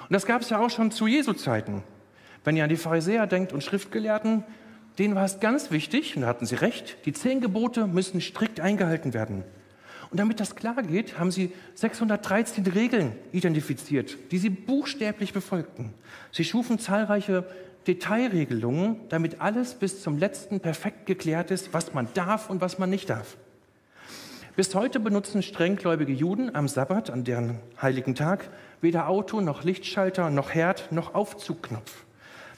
Und 0.02 0.12
das 0.12 0.26
gab 0.26 0.42
es 0.42 0.50
ja 0.50 0.61
auch 0.61 0.70
schon 0.70 0.92
zu 0.92 1.09
Jesu 1.09 1.33
Zeiten. 1.33 1.83
Wenn 2.44 2.57
ihr 2.57 2.62
an 2.62 2.68
die 2.68 2.76
Pharisäer 2.76 3.26
denkt 3.26 3.52
und 3.52 3.64
Schriftgelehrten, 3.64 4.44
denen 5.00 5.16
war 5.16 5.24
es 5.24 5.40
ganz 5.40 5.72
wichtig, 5.72 6.14
und 6.14 6.22
da 6.22 6.28
hatten 6.28 6.46
sie 6.46 6.54
recht, 6.54 6.98
die 7.04 7.12
zehn 7.12 7.40
Gebote 7.40 7.88
müssen 7.88 8.20
strikt 8.20 8.61
eingehalten 8.61 9.12
werden. 9.12 9.42
Und 10.12 10.20
damit 10.20 10.38
das 10.38 10.54
klar 10.54 10.80
geht, 10.85 11.18
haben 11.18 11.33
sie 11.33 11.50
613 11.74 12.64
Regeln 12.64 13.16
identifiziert, 13.33 14.16
die 14.30 14.38
sie 14.38 14.50
buchstäblich 14.50 15.33
befolgten. 15.33 15.94
Sie 16.30 16.44
schufen 16.44 16.78
zahlreiche 16.78 17.44
Detailregelungen, 17.87 19.01
damit 19.09 19.40
alles 19.40 19.75
bis 19.75 20.03
zum 20.03 20.18
letzten 20.18 20.61
perfekt 20.61 21.07
geklärt 21.07 21.51
ist, 21.51 21.73
was 21.75 21.94
man 21.94 22.09
darf 22.14 22.51
und 22.51 22.61
was 22.61 22.79
man 22.79 22.90
nicht 22.90 23.11
darf. 23.11 23.37
Bis 24.57 24.75
heute 24.75 25.01
benutzen 25.01 25.42
strenggläubige 25.42 26.12
Juden 26.12 26.55
am 26.55 26.68
Sabbat, 26.68 27.11
an 27.11 27.25
deren 27.25 27.59
heiligen 27.83 28.14
Tag, 28.14 28.49
weder 28.81 29.09
Auto 29.09 29.40
noch 29.40 29.64
Lichtschalter 29.64 30.31
noch 30.31 30.55
Herd 30.55 30.92
noch 30.92 31.14
Aufzugknopf. 31.14 32.05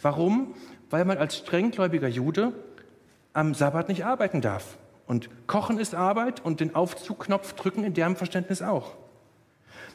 Warum? 0.03 0.55
Weil 0.91 1.07
man 1.07 1.17
als 1.17 1.39
strenggläubiger 1.39 2.09
Jude 2.09 2.53
am 3.33 3.55
Sabbat 3.55 3.89
nicht 3.89 4.05
arbeiten 4.05 4.43
darf. 4.43 4.77
Und 5.07 5.31
Kochen 5.47 5.79
ist 5.79 5.95
Arbeit 5.95 6.45
und 6.45 6.61
den 6.61 6.75
Aufzugknopf 6.75 7.55
drücken 7.55 7.85
in 7.85 7.95
deren 7.95 8.17
Verständnis 8.17 8.61
auch. 8.61 8.97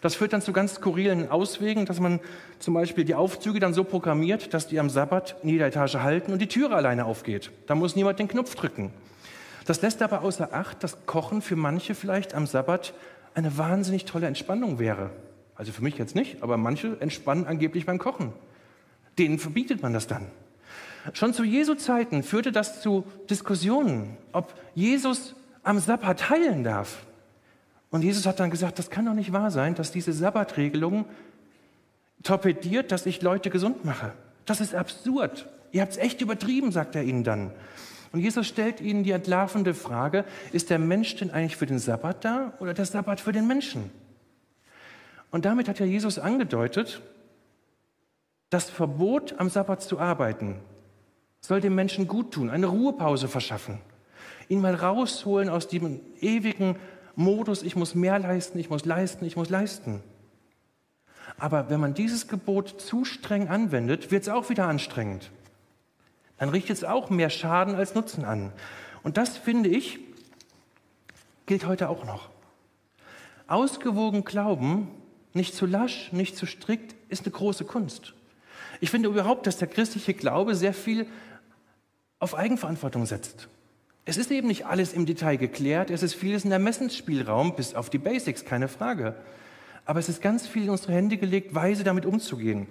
Das 0.01 0.15
führt 0.15 0.33
dann 0.33 0.41
zu 0.41 0.51
ganz 0.51 0.75
skurrilen 0.75 1.29
Auswegen, 1.29 1.85
dass 1.85 1.99
man 1.99 2.19
zum 2.59 2.73
Beispiel 2.73 3.05
die 3.05 3.15
Aufzüge 3.15 3.59
dann 3.59 3.73
so 3.73 3.83
programmiert, 3.83 4.53
dass 4.53 4.67
die 4.67 4.79
am 4.79 4.89
Sabbat 4.89 5.35
in 5.43 5.49
jeder 5.49 5.67
Etage 5.67 5.95
halten 5.95 6.33
und 6.33 6.39
die 6.39 6.47
Türe 6.47 6.75
alleine 6.75 7.05
aufgeht. 7.05 7.51
Da 7.67 7.75
muss 7.75 7.95
niemand 7.95 8.17
den 8.17 8.27
Knopf 8.27 8.55
drücken. 8.55 8.91
Das 9.65 9.81
lässt 9.83 10.01
aber 10.01 10.23
außer 10.23 10.53
Acht, 10.53 10.83
dass 10.83 11.05
Kochen 11.05 11.43
für 11.43 11.55
manche 11.55 11.93
vielleicht 11.93 12.33
am 12.33 12.47
Sabbat 12.47 12.93
eine 13.35 13.57
wahnsinnig 13.57 14.05
tolle 14.05 14.25
Entspannung 14.25 14.79
wäre. 14.79 15.11
Also 15.55 15.71
für 15.71 15.83
mich 15.83 15.97
jetzt 15.97 16.15
nicht, 16.15 16.41
aber 16.41 16.57
manche 16.57 16.97
entspannen 16.99 17.45
angeblich 17.45 17.85
beim 17.85 17.99
Kochen. 17.99 18.33
Denen 19.19 19.37
verbietet 19.37 19.83
man 19.83 19.93
das 19.93 20.07
dann. 20.07 20.25
Schon 21.13 21.33
zu 21.33 21.43
Jesu 21.43 21.75
Zeiten 21.75 22.23
führte 22.23 22.51
das 22.51 22.81
zu 22.81 23.05
Diskussionen, 23.29 24.17
ob 24.31 24.53
Jesus 24.73 25.35
am 25.63 25.79
Sabbat 25.79 26.29
heilen 26.31 26.63
darf. 26.63 27.05
Und 27.91 28.03
Jesus 28.03 28.25
hat 28.25 28.39
dann 28.39 28.49
gesagt, 28.49 28.79
das 28.79 28.89
kann 28.89 29.05
doch 29.05 29.13
nicht 29.13 29.33
wahr 29.33 29.51
sein, 29.51 29.75
dass 29.75 29.91
diese 29.91 30.13
Sabbatregelungen 30.13 31.05
torpediert, 32.23 32.91
dass 32.91 33.05
ich 33.05 33.21
Leute 33.21 33.49
gesund 33.49 33.85
mache. 33.85 34.13
Das 34.45 34.61
ist 34.61 34.73
absurd. 34.73 35.47
Ihr 35.71 35.81
habt 35.81 35.91
es 35.91 35.97
echt 35.97 36.21
übertrieben, 36.21 36.71
sagt 36.71 36.95
er 36.95 37.03
ihnen 37.03 37.23
dann. 37.23 37.51
Und 38.11 38.19
Jesus 38.19 38.47
stellt 38.47 38.81
ihnen 38.81 39.03
die 39.03 39.11
entlarvende 39.11 39.73
Frage, 39.73 40.25
ist 40.51 40.69
der 40.69 40.79
Mensch 40.79 41.15
denn 41.15 41.31
eigentlich 41.31 41.55
für 41.55 41.65
den 41.65 41.79
Sabbat 41.79 42.25
da 42.25 42.53
oder 42.59 42.73
der 42.73 42.85
Sabbat 42.85 43.21
für 43.21 43.31
den 43.31 43.47
Menschen? 43.47 43.89
Und 45.29 45.45
damit 45.45 45.69
hat 45.69 45.79
ja 45.79 45.85
Jesus 45.85 46.19
angedeutet, 46.19 47.01
das 48.49 48.69
Verbot, 48.69 49.35
am 49.37 49.49
Sabbat 49.49 49.81
zu 49.81 49.97
arbeiten, 49.97 50.59
soll 51.39 51.61
dem 51.61 51.73
Menschen 51.73 52.07
gut 52.07 52.31
tun, 52.31 52.49
eine 52.49 52.67
Ruhepause 52.67 53.29
verschaffen, 53.29 53.79
ihn 54.49 54.59
mal 54.59 54.75
rausholen 54.75 55.47
aus 55.47 55.69
dem 55.69 56.01
ewigen 56.19 56.75
Modus, 57.15 57.63
ich 57.63 57.75
muss 57.75 57.95
mehr 57.95 58.19
leisten, 58.19 58.59
ich 58.59 58.69
muss 58.69 58.85
leisten, 58.85 59.25
ich 59.25 59.35
muss 59.35 59.49
leisten. 59.49 60.01
Aber 61.37 61.69
wenn 61.69 61.79
man 61.79 61.93
dieses 61.93 62.27
Gebot 62.27 62.81
zu 62.81 63.05
streng 63.05 63.47
anwendet, 63.47 64.11
wird 64.11 64.23
es 64.23 64.29
auch 64.29 64.49
wieder 64.49 64.67
anstrengend 64.67 65.31
dann 66.41 66.49
richtet 66.49 66.77
es 66.77 66.83
auch 66.83 67.11
mehr 67.11 67.29
Schaden 67.29 67.75
als 67.75 67.93
Nutzen 67.93 68.25
an. 68.25 68.51
Und 69.03 69.17
das, 69.17 69.37
finde 69.37 69.69
ich, 69.69 69.99
gilt 71.45 71.67
heute 71.67 71.87
auch 71.87 72.03
noch. 72.03 72.29
Ausgewogen 73.45 74.25
glauben, 74.25 74.87
nicht 75.33 75.53
zu 75.53 75.67
lasch, 75.67 76.11
nicht 76.11 76.35
zu 76.35 76.47
strikt, 76.47 76.95
ist 77.09 77.25
eine 77.25 77.31
große 77.31 77.63
Kunst. 77.65 78.15
Ich 78.79 78.89
finde 78.89 79.09
überhaupt, 79.09 79.45
dass 79.45 79.57
der 79.57 79.67
christliche 79.67 80.15
Glaube 80.15 80.55
sehr 80.55 80.73
viel 80.73 81.05
auf 82.17 82.33
Eigenverantwortung 82.33 83.05
setzt. 83.05 83.47
Es 84.11 84.17
ist 84.17 84.29
eben 84.29 84.49
nicht 84.49 84.65
alles 84.65 84.91
im 84.91 85.05
Detail 85.05 85.37
geklärt, 85.37 85.89
es 85.89 86.03
ist 86.03 86.15
vieles 86.15 86.43
in 86.43 86.51
Ermessensspielraum, 86.51 87.55
bis 87.55 87.75
auf 87.75 87.89
die 87.89 87.97
Basics, 87.97 88.43
keine 88.43 88.67
Frage. 88.67 89.15
Aber 89.85 89.99
es 89.99 90.09
ist 90.09 90.21
ganz 90.21 90.45
viel 90.45 90.63
in 90.63 90.69
unsere 90.69 90.91
Hände 90.91 91.15
gelegt, 91.15 91.55
weise 91.55 91.85
damit 91.85 92.05
umzugehen. 92.05 92.67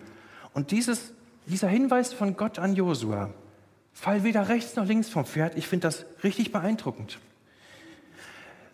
Und 0.52 0.70
dieses, 0.70 1.14
dieser 1.46 1.68
Hinweis 1.68 2.12
von 2.12 2.36
Gott 2.36 2.58
an 2.58 2.74
Josua, 2.74 3.30
Fall 3.94 4.22
weder 4.22 4.50
rechts 4.50 4.76
noch 4.76 4.84
links 4.84 5.08
vom 5.08 5.24
Pferd. 5.24 5.56
Ich 5.56 5.66
finde 5.66 5.86
das 5.86 6.04
richtig 6.22 6.52
beeindruckend. 6.52 7.18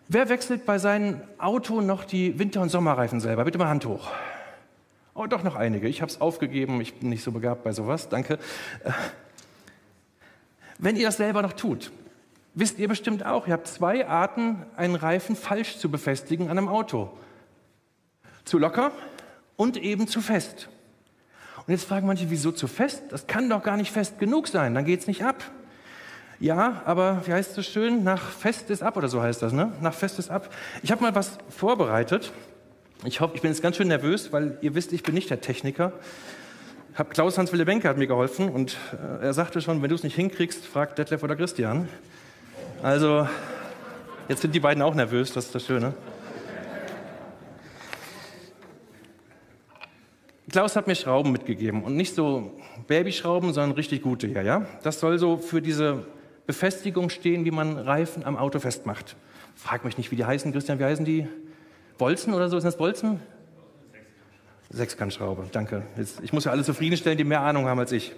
Wer 0.08 0.28
wechselt 0.28 0.66
bei 0.66 0.78
seinem 0.78 1.20
Auto 1.38 1.80
noch 1.82 2.02
die 2.02 2.36
Winter- 2.40 2.62
und 2.62 2.70
Sommerreifen 2.70 3.20
selber? 3.20 3.44
Bitte 3.44 3.58
mal 3.58 3.68
Hand 3.68 3.86
hoch. 3.86 4.10
Oh, 5.14 5.26
doch 5.28 5.44
noch 5.44 5.54
einige. 5.54 5.86
Ich 5.86 6.02
habe 6.02 6.10
es 6.10 6.20
aufgegeben. 6.20 6.80
Ich 6.80 6.94
bin 6.94 7.10
nicht 7.10 7.22
so 7.22 7.30
begabt 7.30 7.62
bei 7.62 7.70
sowas. 7.70 8.08
Danke. 8.08 8.40
Äh, 8.82 8.90
wenn 10.78 10.96
ihr 10.96 11.06
das 11.06 11.18
selber 11.18 11.42
noch 11.42 11.52
tut, 11.52 11.92
wisst 12.56 12.78
ihr 12.78 12.88
bestimmt 12.88 13.24
auch, 13.24 13.46
ihr 13.46 13.52
habt 13.52 13.68
zwei 13.68 14.08
Arten, 14.08 14.64
einen 14.76 14.96
Reifen 14.96 15.36
falsch 15.36 15.76
zu 15.76 15.88
befestigen 15.90 16.48
an 16.50 16.58
einem 16.58 16.68
Auto. 16.68 17.12
Zu 18.44 18.58
locker 18.58 18.90
und 19.54 19.76
eben 19.76 20.08
zu 20.08 20.20
fest. 20.20 20.68
Und 21.66 21.72
jetzt 21.72 21.84
fragen 21.84 22.06
manche, 22.06 22.30
wieso 22.30 22.50
zu 22.52 22.66
fest? 22.66 23.04
Das 23.10 23.26
kann 23.26 23.48
doch 23.48 23.62
gar 23.62 23.76
nicht 23.76 23.92
fest 23.92 24.18
genug 24.18 24.48
sein, 24.48 24.74
dann 24.74 24.84
geht 24.84 25.00
es 25.00 25.06
nicht 25.06 25.22
ab. 25.24 25.44
Ja, 26.38 26.82
aber 26.84 27.22
wie 27.26 27.32
heißt 27.32 27.56
es 27.56 27.66
schön? 27.66 28.04
Nach 28.04 28.22
fest 28.22 28.70
ist 28.70 28.82
ab 28.82 28.96
oder 28.96 29.08
so 29.08 29.22
heißt 29.22 29.42
das, 29.42 29.52
ne? 29.52 29.72
Nach 29.80 29.94
fest 29.94 30.18
ist 30.18 30.30
ab. 30.30 30.50
Ich 30.82 30.90
habe 30.90 31.02
mal 31.02 31.14
was 31.14 31.38
vorbereitet. 31.48 32.32
Ich 33.04 33.20
hoffe, 33.20 33.36
ich 33.36 33.42
bin 33.42 33.50
jetzt 33.50 33.62
ganz 33.62 33.76
schön 33.76 33.88
nervös, 33.88 34.32
weil 34.32 34.58
ihr 34.60 34.74
wisst, 34.74 34.92
ich 34.92 35.02
bin 35.02 35.14
nicht 35.14 35.30
der 35.30 35.40
Techniker. 35.40 35.92
Hab 36.94 37.10
Klaus 37.10 37.36
Hans 37.36 37.52
Wille 37.52 37.66
Benke 37.66 37.88
hat 37.88 37.98
mir 37.98 38.06
geholfen 38.06 38.48
und 38.48 38.76
äh, 38.92 39.24
er 39.24 39.34
sagte 39.34 39.60
schon, 39.60 39.82
wenn 39.82 39.88
du 39.88 39.94
es 39.94 40.02
nicht 40.02 40.14
hinkriegst, 40.14 40.64
frag 40.64 40.96
Detlef 40.96 41.22
oder 41.22 41.36
Christian. 41.36 41.88
Also 42.82 43.26
jetzt 44.28 44.42
sind 44.42 44.54
die 44.54 44.60
beiden 44.60 44.82
auch 44.82 44.94
nervös, 44.94 45.32
das 45.32 45.46
ist 45.46 45.54
das 45.54 45.66
Schöne. 45.66 45.94
Klaus 50.50 50.76
hat 50.76 50.86
mir 50.86 50.94
Schrauben 50.94 51.32
mitgegeben 51.32 51.82
und 51.82 51.96
nicht 51.96 52.14
so 52.14 52.58
Babyschrauben, 52.86 53.52
sondern 53.52 53.72
richtig 53.72 54.02
gute 54.02 54.26
hier. 54.26 54.42
Ja? 54.42 54.66
Das 54.82 55.00
soll 55.00 55.18
so 55.18 55.36
für 55.36 55.60
diese 55.60 56.06
Befestigung 56.46 57.10
stehen, 57.10 57.44
wie 57.44 57.50
man 57.50 57.76
Reifen 57.76 58.24
am 58.24 58.36
Auto 58.36 58.60
festmacht. 58.60 59.16
Frag 59.54 59.84
mich 59.84 59.98
nicht, 59.98 60.10
wie 60.12 60.16
die 60.16 60.24
heißen, 60.24 60.52
Christian, 60.52 60.78
wie 60.78 60.84
heißen 60.84 61.04
die? 61.04 61.26
Bolzen 61.98 62.32
oder 62.32 62.48
so? 62.48 62.56
Ist 62.56 62.64
das 62.64 62.76
Bolzen? 62.76 63.20
Sechskantschraube, 64.70 65.46
danke. 65.52 65.82
Jetzt, 65.96 66.20
ich 66.22 66.32
muss 66.32 66.44
ja 66.44 66.52
alle 66.52 66.62
zufriedenstellen, 66.62 67.18
die 67.18 67.24
mehr 67.24 67.40
Ahnung 67.40 67.66
haben 67.66 67.78
als 67.78 67.92
ich. 67.92 68.12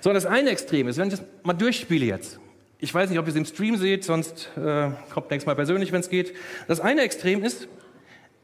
So, 0.00 0.12
das 0.12 0.26
eine 0.26 0.50
Extrem 0.50 0.88
ist, 0.88 0.98
wenn 0.98 1.08
ich 1.08 1.14
das 1.14 1.24
mal 1.42 1.52
durchspiele 1.52 2.04
jetzt. 2.04 2.40
Ich 2.78 2.92
weiß 2.92 3.08
nicht, 3.08 3.18
ob 3.18 3.26
ihr 3.26 3.30
es 3.30 3.36
im 3.36 3.46
Stream 3.46 3.76
seht, 3.76 4.04
sonst 4.04 4.50
äh, 4.56 4.90
kommt 5.12 5.30
nächstes 5.30 5.46
Mal 5.46 5.54
persönlich, 5.54 5.92
wenn 5.92 6.00
es 6.00 6.10
geht. 6.10 6.34
Das 6.68 6.80
eine 6.80 7.00
Extrem 7.00 7.42
ist, 7.42 7.68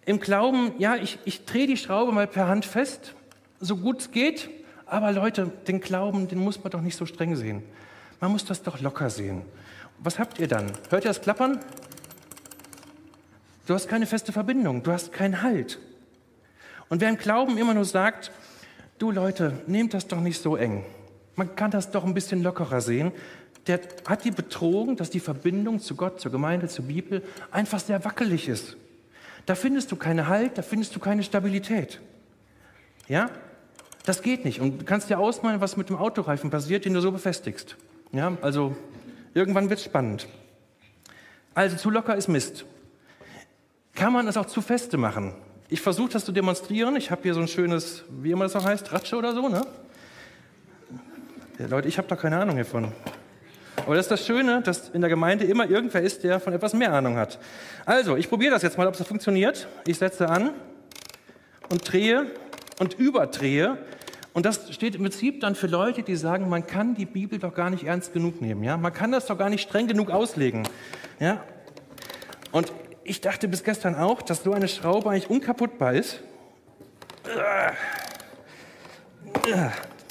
im 0.06 0.20
Glauben, 0.20 0.72
ja, 0.78 0.96
ich, 0.96 1.18
ich 1.24 1.44
drehe 1.44 1.66
die 1.66 1.76
Schraube 1.76 2.12
mal 2.12 2.26
per 2.26 2.48
Hand 2.48 2.64
fest, 2.64 3.14
so 3.60 3.76
gut 3.76 4.00
es 4.00 4.10
geht, 4.10 4.48
aber 4.86 5.12
Leute, 5.12 5.52
den 5.68 5.80
Glauben, 5.80 6.28
den 6.28 6.38
muss 6.38 6.62
man 6.62 6.70
doch 6.70 6.80
nicht 6.80 6.96
so 6.96 7.04
streng 7.06 7.36
sehen. 7.36 7.62
Man 8.20 8.32
muss 8.32 8.44
das 8.44 8.62
doch 8.62 8.80
locker 8.80 9.10
sehen. 9.10 9.42
Was 9.98 10.18
habt 10.18 10.38
ihr 10.38 10.48
dann? 10.48 10.72
Hört 10.90 11.04
ihr 11.04 11.10
das 11.10 11.20
Klappern? 11.20 11.60
Du 13.66 13.74
hast 13.74 13.88
keine 13.88 14.06
feste 14.06 14.32
Verbindung, 14.32 14.82
du 14.82 14.92
hast 14.92 15.12
keinen 15.12 15.42
Halt. 15.42 15.78
Und 16.88 17.00
wer 17.00 17.08
im 17.08 17.18
Glauben 17.18 17.58
immer 17.58 17.74
nur 17.74 17.84
sagt, 17.84 18.32
du 18.98 19.10
Leute, 19.10 19.62
nehmt 19.66 19.94
das 19.94 20.08
doch 20.08 20.20
nicht 20.20 20.40
so 20.40 20.56
eng. 20.56 20.84
Man 21.36 21.54
kann 21.54 21.70
das 21.70 21.90
doch 21.90 22.04
ein 22.04 22.14
bisschen 22.14 22.42
lockerer 22.42 22.80
sehen. 22.80 23.12
Der 23.66 23.80
hat 24.06 24.24
die 24.24 24.30
betrogen, 24.30 24.96
dass 24.96 25.10
die 25.10 25.20
Verbindung 25.20 25.78
zu 25.78 25.94
Gott, 25.94 26.20
zur 26.20 26.32
Gemeinde, 26.32 26.68
zur 26.68 26.86
Bibel 26.86 27.22
einfach 27.50 27.78
sehr 27.78 28.04
wackelig 28.04 28.48
ist. 28.48 28.76
Da 29.46 29.54
findest 29.54 29.92
du 29.92 29.96
keinen 29.96 30.28
Halt, 30.28 30.58
da 30.58 30.62
findest 30.62 30.94
du 30.96 31.00
keine 31.00 31.22
Stabilität. 31.22 32.00
Ja? 33.08 33.30
Das 34.04 34.22
geht 34.22 34.44
nicht. 34.44 34.60
Und 34.60 34.80
du 34.80 34.84
kannst 34.84 35.10
dir 35.10 35.18
ausmalen, 35.18 35.60
was 35.60 35.76
mit 35.76 35.88
dem 35.88 35.96
Autoreifen 35.96 36.50
passiert, 36.50 36.84
den 36.84 36.94
du 36.94 37.00
so 37.00 37.12
befestigst. 37.12 37.76
Ja? 38.12 38.36
Also 38.42 38.76
irgendwann 39.34 39.68
wird 39.68 39.78
es 39.78 39.84
spannend. 39.84 40.26
Also 41.54 41.76
zu 41.76 41.90
locker 41.90 42.16
ist 42.16 42.28
Mist. 42.28 42.64
Kann 43.94 44.12
man 44.12 44.26
es 44.26 44.36
auch 44.36 44.46
zu 44.46 44.62
feste 44.62 44.96
machen? 44.96 45.34
Ich 45.68 45.80
versuche 45.80 46.10
das 46.10 46.24
zu 46.24 46.32
demonstrieren. 46.32 46.96
Ich 46.96 47.10
habe 47.10 47.22
hier 47.22 47.34
so 47.34 47.40
ein 47.40 47.48
schönes, 47.48 48.04
wie 48.10 48.30
immer 48.30 48.44
das 48.44 48.56
auch 48.56 48.64
heißt, 48.64 48.92
Ratsche 48.92 49.16
oder 49.16 49.34
so, 49.34 49.48
ne? 49.48 49.62
Ja, 51.58 51.66
Leute, 51.66 51.88
ich 51.88 51.98
habe 51.98 52.08
da 52.08 52.16
keine 52.16 52.38
Ahnung 52.38 52.56
hiervon. 52.56 52.92
Aber 53.76 53.96
das 53.96 54.06
ist 54.06 54.10
das 54.10 54.26
Schöne, 54.26 54.60
dass 54.62 54.90
in 54.90 55.00
der 55.00 55.10
Gemeinde 55.10 55.44
immer 55.44 55.68
irgendwer 55.68 56.02
ist, 56.02 56.24
der 56.24 56.40
von 56.40 56.52
etwas 56.52 56.74
mehr 56.74 56.92
Ahnung 56.92 57.16
hat. 57.16 57.38
Also, 57.84 58.16
ich 58.16 58.28
probiere 58.28 58.52
das 58.52 58.62
jetzt 58.62 58.78
mal, 58.78 58.86
ob 58.86 58.96
das 58.96 59.06
funktioniert. 59.06 59.66
Ich 59.86 59.98
setze 59.98 60.28
an 60.28 60.50
und 61.68 61.90
drehe 61.90 62.30
und 62.78 62.94
überdrehe. 62.94 63.78
Und 64.34 64.46
das 64.46 64.72
steht 64.72 64.94
im 64.94 65.02
Prinzip 65.02 65.40
dann 65.40 65.54
für 65.54 65.66
Leute, 65.66 66.02
die 66.02 66.16
sagen, 66.16 66.48
man 66.48 66.66
kann 66.66 66.94
die 66.94 67.06
Bibel 67.06 67.38
doch 67.38 67.54
gar 67.54 67.70
nicht 67.70 67.84
ernst 67.84 68.12
genug 68.12 68.40
nehmen. 68.40 68.62
Ja? 68.62 68.76
Man 68.76 68.92
kann 68.92 69.12
das 69.12 69.26
doch 69.26 69.36
gar 69.36 69.50
nicht 69.50 69.62
streng 69.62 69.88
genug 69.88 70.10
auslegen. 70.10 70.66
Ja? 71.18 71.42
Und 72.50 72.72
ich 73.04 73.20
dachte 73.20 73.48
bis 73.48 73.64
gestern 73.64 73.94
auch, 73.94 74.22
dass 74.22 74.42
so 74.42 74.52
eine 74.52 74.68
Schraube 74.68 75.10
eigentlich 75.10 75.28
unkaputtbar 75.28 75.94
ist. 75.94 76.20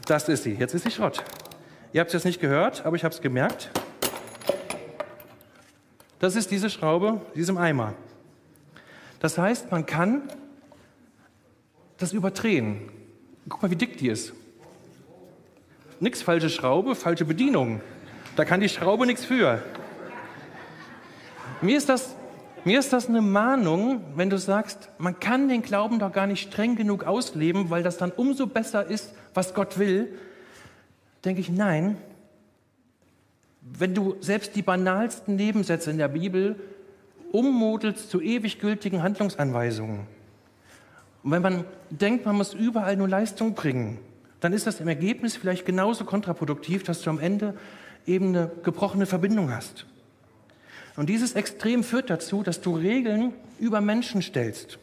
Das 0.06 0.30
ist 0.30 0.44
sie. 0.44 0.54
Jetzt 0.54 0.74
ist 0.74 0.84
sie 0.84 0.92
Schrott. 0.92 1.24
Ihr 1.94 2.00
habt 2.00 2.10
es 2.10 2.14
jetzt 2.14 2.26
nicht 2.26 2.40
gehört, 2.40 2.86
aber 2.86 2.96
ich 2.96 3.04
habe 3.04 3.14
es 3.14 3.22
gemerkt. 3.22 3.70
Das 6.20 6.38
ist 6.38 6.50
diese 6.50 6.70
Schraube, 6.70 7.20
diesem 7.36 7.58
Eimer. 7.58 7.96
Das 9.20 9.38
heißt, 9.38 9.72
man 9.72 9.86
kann 9.86 10.30
das 11.98 12.14
überdrehen. 12.14 12.90
Guck 13.50 13.62
mal, 13.62 13.72
wie 13.72 13.76
dick 13.76 13.98
die 13.98 14.08
ist. 14.08 14.32
Nix 16.00 16.22
falsche 16.22 16.50
Schraube, 16.50 16.96
falsche 16.96 17.26
Bedienung. 17.26 17.82
Da 18.38 18.46
kann 18.46 18.62
die 18.62 18.70
Schraube 18.70 19.06
nichts 19.06 19.26
für. 19.26 19.62
Mir 21.62 21.78
ist, 21.78 21.90
das, 21.90 22.16
mir 22.64 22.80
ist 22.80 22.94
das 22.94 23.10
eine 23.10 23.22
Mahnung, 23.22 24.02
wenn 24.16 24.30
du 24.30 24.38
sagst, 24.38 24.90
man 24.98 25.20
kann 25.20 25.50
den 25.50 25.62
Glauben 25.62 26.00
doch 26.00 26.14
gar 26.14 26.26
nicht 26.26 26.50
streng 26.50 26.78
genug 26.78 27.04
ausleben, 27.04 27.70
weil 27.70 27.84
das 27.84 27.98
dann 27.98 28.12
umso 28.12 28.48
besser 28.48 28.86
ist, 28.86 29.14
was 29.34 29.54
Gott 29.54 29.78
will, 29.78 30.18
denke 31.24 31.42
ich, 31.42 31.50
nein, 31.50 31.98
wenn 33.62 33.94
du 33.94 34.16
selbst 34.22 34.56
die 34.56 34.62
banalsten 34.62 35.36
Nebensätze 35.36 35.92
in 35.92 35.98
der 35.98 36.08
Bibel 36.08 36.56
ummodelst 37.32 38.10
zu 38.10 38.22
ewig 38.22 38.60
gültigen 38.60 39.04
Handlungsanweisungen, 39.04 40.08
und 41.24 41.32
wenn 41.32 41.42
man 41.42 41.66
denkt, 41.90 42.26
man 42.26 42.36
muss 42.36 42.54
überall 42.54 42.96
nur 42.96 43.08
Leistung 43.08 43.54
bringen, 43.54 44.00
dann 44.40 44.54
ist 44.54 44.66
das 44.66 44.80
im 44.80 44.88
Ergebnis 44.88 45.36
vielleicht 45.36 45.66
genauso 45.66 46.04
kontraproduktiv, 46.04 46.84
dass 46.84 47.02
du 47.02 47.12
am 47.12 47.20
Ende 47.20 47.56
eben 48.08 48.30
eine 48.30 48.52
gebrochene 48.64 49.06
Verbindung 49.06 49.52
hast. 49.52 49.86
Und 50.98 51.10
dieses 51.10 51.34
Extrem 51.34 51.84
führt 51.84 52.10
dazu, 52.10 52.42
dass 52.44 52.60
du 52.62 52.76
Regeln 52.76 53.34
über 53.60 53.82
Menschen 53.82 54.22
stellst. 54.22 54.80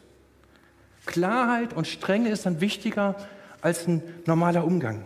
Klarheit 1.05 1.73
und 1.73 1.87
Strenge 1.87 2.29
ist 2.29 2.45
dann 2.45 2.61
wichtiger 2.61 3.15
als 3.61 3.87
ein 3.87 4.01
normaler 4.25 4.63
Umgang. 4.63 5.03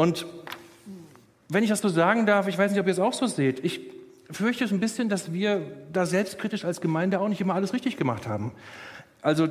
Und 0.00 0.24
wenn 1.50 1.62
ich 1.62 1.68
das 1.68 1.82
so 1.82 1.90
sagen 1.90 2.24
darf, 2.24 2.48
ich 2.48 2.56
weiß 2.56 2.70
nicht, 2.70 2.80
ob 2.80 2.86
ihr 2.86 2.92
es 2.94 2.98
auch 2.98 3.12
so 3.12 3.26
seht, 3.26 3.62
ich 3.62 3.82
fürchte 4.30 4.64
es 4.64 4.72
ein 4.72 4.80
bisschen, 4.80 5.10
dass 5.10 5.34
wir 5.34 5.60
da 5.92 6.06
selbstkritisch 6.06 6.64
als 6.64 6.80
Gemeinde 6.80 7.20
auch 7.20 7.28
nicht 7.28 7.42
immer 7.42 7.54
alles 7.54 7.74
richtig 7.74 7.98
gemacht 7.98 8.26
haben. 8.26 8.52
Also 9.20 9.48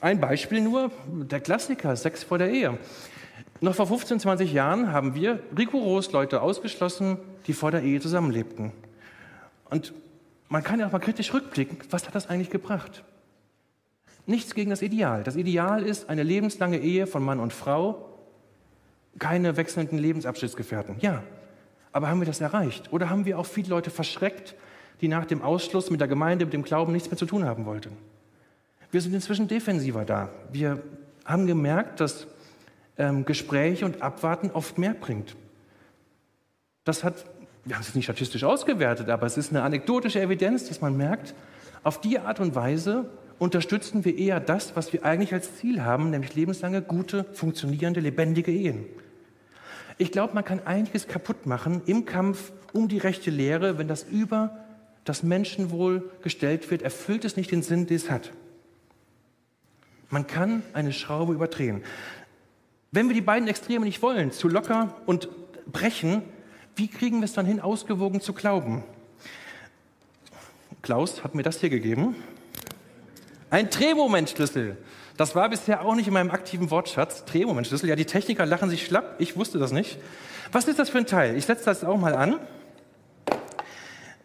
ein 0.00 0.18
Beispiel 0.18 0.62
nur, 0.62 0.90
der 1.06 1.40
Klassiker, 1.40 1.94
Sex 1.96 2.24
vor 2.24 2.38
der 2.38 2.50
Ehe. 2.50 2.78
Noch 3.60 3.74
vor 3.74 3.86
15, 3.86 4.20
20 4.20 4.54
Jahren 4.54 4.90
haben 4.90 5.14
wir 5.14 5.40
rigoros 5.54 6.12
Leute 6.12 6.40
ausgeschlossen, 6.40 7.18
die 7.46 7.52
vor 7.52 7.70
der 7.70 7.82
Ehe 7.82 8.00
zusammenlebten. 8.00 8.72
Und 9.68 9.92
man 10.48 10.62
kann 10.62 10.80
ja 10.80 10.86
auch 10.86 10.92
mal 10.92 11.00
kritisch 11.00 11.34
rückblicken, 11.34 11.76
was 11.90 12.06
hat 12.06 12.14
das 12.14 12.26
eigentlich 12.26 12.48
gebracht? 12.48 13.04
Nichts 14.24 14.54
gegen 14.54 14.70
das 14.70 14.80
Ideal. 14.80 15.24
Das 15.24 15.36
Ideal 15.36 15.82
ist 15.82 16.08
eine 16.08 16.22
lebenslange 16.22 16.78
Ehe 16.78 17.06
von 17.06 17.22
Mann 17.22 17.38
und 17.38 17.52
Frau, 17.52 18.09
keine 19.18 19.56
wechselnden 19.56 19.98
Lebensabschnittsgefährten. 19.98 20.96
Ja, 21.00 21.22
aber 21.92 22.08
haben 22.08 22.20
wir 22.20 22.26
das 22.26 22.40
erreicht? 22.40 22.92
Oder 22.92 23.10
haben 23.10 23.24
wir 23.24 23.38
auch 23.38 23.46
viele 23.46 23.68
Leute 23.68 23.90
verschreckt, 23.90 24.54
die 25.00 25.08
nach 25.08 25.24
dem 25.24 25.42
Ausschluss 25.42 25.90
mit 25.90 26.00
der 26.00 26.08
Gemeinde, 26.08 26.44
mit 26.44 26.54
dem 26.54 26.62
Glauben 26.62 26.92
nichts 26.92 27.10
mehr 27.10 27.18
zu 27.18 27.26
tun 27.26 27.44
haben 27.44 27.66
wollten? 27.66 27.96
Wir 28.90 29.00
sind 29.00 29.14
inzwischen 29.14 29.48
defensiver 29.48 30.04
da. 30.04 30.30
Wir 30.52 30.82
haben 31.24 31.46
gemerkt, 31.46 32.00
dass 32.00 32.26
ähm, 32.98 33.24
Gespräche 33.24 33.84
und 33.84 34.02
Abwarten 34.02 34.50
oft 34.50 34.78
mehr 34.78 34.94
bringt. 34.94 35.36
Das 36.84 37.04
hat, 37.04 37.24
wir 37.64 37.76
haben 37.76 37.82
es 37.82 37.94
nicht 37.94 38.04
statistisch 38.04 38.44
ausgewertet, 38.44 39.08
aber 39.08 39.26
es 39.26 39.36
ist 39.36 39.50
eine 39.50 39.62
anekdotische 39.62 40.20
Evidenz, 40.20 40.68
dass 40.68 40.80
man 40.80 40.96
merkt, 40.96 41.34
auf 41.82 42.00
die 42.00 42.18
Art 42.18 42.40
und 42.40 42.54
Weise 42.54 43.08
unterstützen 43.40 44.04
wir 44.04 44.16
eher 44.16 44.38
das, 44.38 44.76
was 44.76 44.92
wir 44.92 45.04
eigentlich 45.04 45.32
als 45.32 45.56
Ziel 45.56 45.82
haben, 45.82 46.10
nämlich 46.10 46.34
lebenslange, 46.34 46.82
gute, 46.82 47.24
funktionierende, 47.32 47.98
lebendige 47.98 48.52
Ehen. 48.52 48.84
Ich 49.96 50.12
glaube, 50.12 50.34
man 50.34 50.44
kann 50.44 50.60
einiges 50.66 51.08
kaputt 51.08 51.46
machen 51.46 51.82
im 51.86 52.04
Kampf 52.04 52.52
um 52.72 52.86
die 52.86 52.98
rechte 52.98 53.30
Lehre, 53.30 53.78
wenn 53.78 53.88
das 53.88 54.04
über 54.04 54.58
das 55.04 55.22
Menschenwohl 55.22 56.10
gestellt 56.22 56.70
wird, 56.70 56.82
erfüllt 56.82 57.24
es 57.24 57.36
nicht 57.36 57.50
den 57.50 57.62
Sinn, 57.62 57.86
den 57.86 57.96
es 57.96 58.10
hat. 58.10 58.30
Man 60.10 60.26
kann 60.26 60.62
eine 60.74 60.92
Schraube 60.92 61.32
überdrehen. 61.32 61.82
Wenn 62.92 63.08
wir 63.08 63.14
die 63.14 63.20
beiden 63.22 63.48
Extreme 63.48 63.86
nicht 63.86 64.02
wollen, 64.02 64.32
zu 64.32 64.48
locker 64.48 64.96
und 65.06 65.28
brechen, 65.66 66.22
wie 66.76 66.88
kriegen 66.88 67.20
wir 67.20 67.24
es 67.24 67.32
dann 67.32 67.46
hin, 67.46 67.60
ausgewogen 67.60 68.20
zu 68.20 68.34
glauben? 68.34 68.84
Klaus 70.82 71.24
hat 71.24 71.34
mir 71.34 71.42
das 71.42 71.60
hier 71.60 71.70
gegeben. 71.70 72.16
Ein 73.50 73.68
Drehmomentschlüssel. 73.68 74.76
Das 75.16 75.34
war 75.34 75.48
bisher 75.48 75.84
auch 75.84 75.96
nicht 75.96 76.06
in 76.06 76.14
meinem 76.14 76.30
aktiven 76.30 76.70
Wortschatz. 76.70 77.24
Drehmomentschlüssel. 77.24 77.88
Ja, 77.88 77.96
die 77.96 78.04
Techniker 78.04 78.46
lachen 78.46 78.70
sich 78.70 78.86
schlapp. 78.86 79.16
Ich 79.18 79.36
wusste 79.36 79.58
das 79.58 79.72
nicht. 79.72 79.98
Was 80.52 80.68
ist 80.68 80.78
das 80.78 80.88
für 80.88 80.98
ein 80.98 81.06
Teil? 81.06 81.36
Ich 81.36 81.46
setze 81.46 81.64
das 81.64 81.82
auch 81.82 81.98
mal 81.98 82.14
an. 82.14 82.38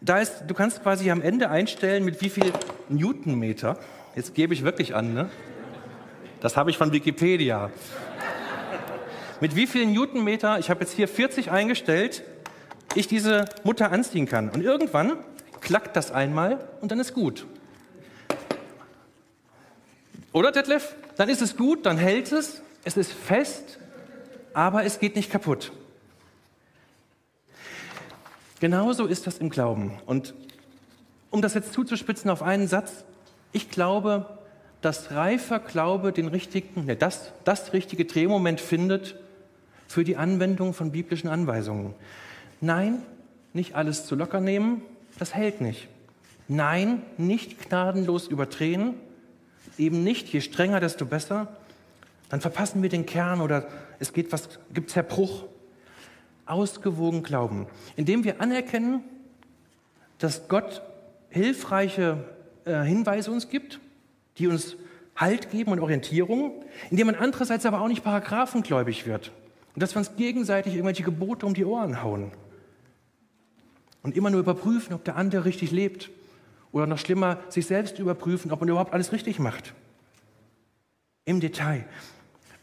Da 0.00 0.20
ist, 0.20 0.44
du 0.46 0.54
kannst 0.54 0.82
quasi 0.82 1.10
am 1.10 1.22
Ende 1.22 1.50
einstellen, 1.50 2.04
mit 2.04 2.20
wie 2.22 2.28
viel 2.28 2.52
Newtonmeter. 2.88 3.78
Jetzt 4.14 4.34
gebe 4.34 4.54
ich 4.54 4.62
wirklich 4.62 4.94
an, 4.94 5.12
ne? 5.12 5.28
Das 6.40 6.56
habe 6.56 6.70
ich 6.70 6.78
von 6.78 6.92
Wikipedia. 6.92 7.70
mit 9.40 9.56
wie 9.56 9.66
viel 9.66 9.86
Newtonmeter, 9.86 10.60
ich 10.60 10.70
habe 10.70 10.80
jetzt 10.80 10.92
hier 10.92 11.08
40 11.08 11.50
eingestellt, 11.50 12.22
ich 12.94 13.08
diese 13.08 13.46
Mutter 13.64 13.90
anziehen 13.90 14.26
kann. 14.26 14.50
Und 14.50 14.62
irgendwann 14.62 15.14
klackt 15.60 15.96
das 15.96 16.12
einmal 16.12 16.68
und 16.80 16.92
dann 16.92 17.00
ist 17.00 17.12
gut. 17.12 17.46
Oder, 20.36 20.52
Detlef? 20.52 20.94
Dann 21.16 21.30
ist 21.30 21.40
es 21.40 21.56
gut, 21.56 21.86
dann 21.86 21.96
hält 21.96 22.30
es, 22.30 22.60
es 22.84 22.98
ist 22.98 23.10
fest, 23.10 23.78
aber 24.52 24.84
es 24.84 25.00
geht 25.00 25.16
nicht 25.16 25.30
kaputt. 25.30 25.72
Genauso 28.60 29.06
ist 29.06 29.26
das 29.26 29.38
im 29.38 29.48
Glauben. 29.48 29.98
Und 30.04 30.34
um 31.30 31.40
das 31.40 31.54
jetzt 31.54 31.72
zuzuspitzen 31.72 32.28
auf 32.28 32.42
einen 32.42 32.68
Satz, 32.68 33.06
ich 33.52 33.70
glaube, 33.70 34.38
dass 34.82 35.10
reifer 35.10 35.58
Glaube 35.58 36.12
den 36.12 36.28
richtigen, 36.28 36.84
ne, 36.84 36.96
das, 36.96 37.32
das 37.44 37.72
richtige 37.72 38.04
Drehmoment 38.04 38.60
findet 38.60 39.16
für 39.88 40.04
die 40.04 40.18
Anwendung 40.18 40.74
von 40.74 40.92
biblischen 40.92 41.30
Anweisungen. 41.30 41.94
Nein, 42.60 43.00
nicht 43.54 43.74
alles 43.74 44.04
zu 44.04 44.14
locker 44.14 44.42
nehmen, 44.42 44.82
das 45.18 45.32
hält 45.34 45.62
nicht. 45.62 45.88
Nein, 46.46 47.00
nicht 47.16 47.58
gnadenlos 47.58 48.28
überdrehen, 48.28 48.96
eben 49.78 50.02
nicht, 50.02 50.28
je 50.28 50.40
strenger, 50.40 50.80
desto 50.80 51.06
besser, 51.06 51.48
dann 52.28 52.40
verpassen 52.40 52.82
wir 52.82 52.88
den 52.88 53.06
Kern 53.06 53.40
oder 53.40 53.68
es 53.98 54.12
geht 54.12 54.32
was, 54.32 54.48
gibt 54.72 54.90
Zerbruch. 54.90 55.44
Ausgewogen 56.46 57.24
glauben, 57.24 57.66
indem 57.96 58.22
wir 58.22 58.40
anerkennen, 58.40 59.02
dass 60.18 60.48
Gott 60.48 60.80
hilfreiche 61.28 62.24
äh, 62.64 62.82
Hinweise 62.84 63.32
uns 63.32 63.48
gibt, 63.48 63.80
die 64.38 64.46
uns 64.46 64.76
Halt 65.16 65.50
geben 65.50 65.72
und 65.72 65.80
Orientierung, 65.80 66.62
indem 66.90 67.06
man 67.06 67.16
andererseits 67.16 67.66
aber 67.66 67.80
auch 67.80 67.88
nicht 67.88 68.04
paragraphendgläubig 68.04 69.06
wird. 69.06 69.32
Und 69.74 69.82
dass 69.82 69.94
wir 69.94 69.98
uns 69.98 70.14
gegenseitig 70.16 70.74
irgendwelche 70.74 71.02
Gebote 71.02 71.46
um 71.46 71.54
die 71.54 71.64
Ohren 71.64 72.02
hauen. 72.02 72.30
Und 74.02 74.16
immer 74.16 74.30
nur 74.30 74.40
überprüfen, 74.40 74.94
ob 74.94 75.04
der 75.04 75.16
andere 75.16 75.46
richtig 75.46 75.72
lebt 75.72 76.10
oder 76.76 76.86
noch 76.86 76.98
schlimmer, 76.98 77.38
sich 77.48 77.64
selbst 77.64 77.98
überprüfen, 77.98 78.52
ob 78.52 78.60
man 78.60 78.68
überhaupt 78.68 78.92
alles 78.92 79.10
richtig 79.10 79.38
macht. 79.38 79.72
Im 81.24 81.40
Detail. 81.40 81.86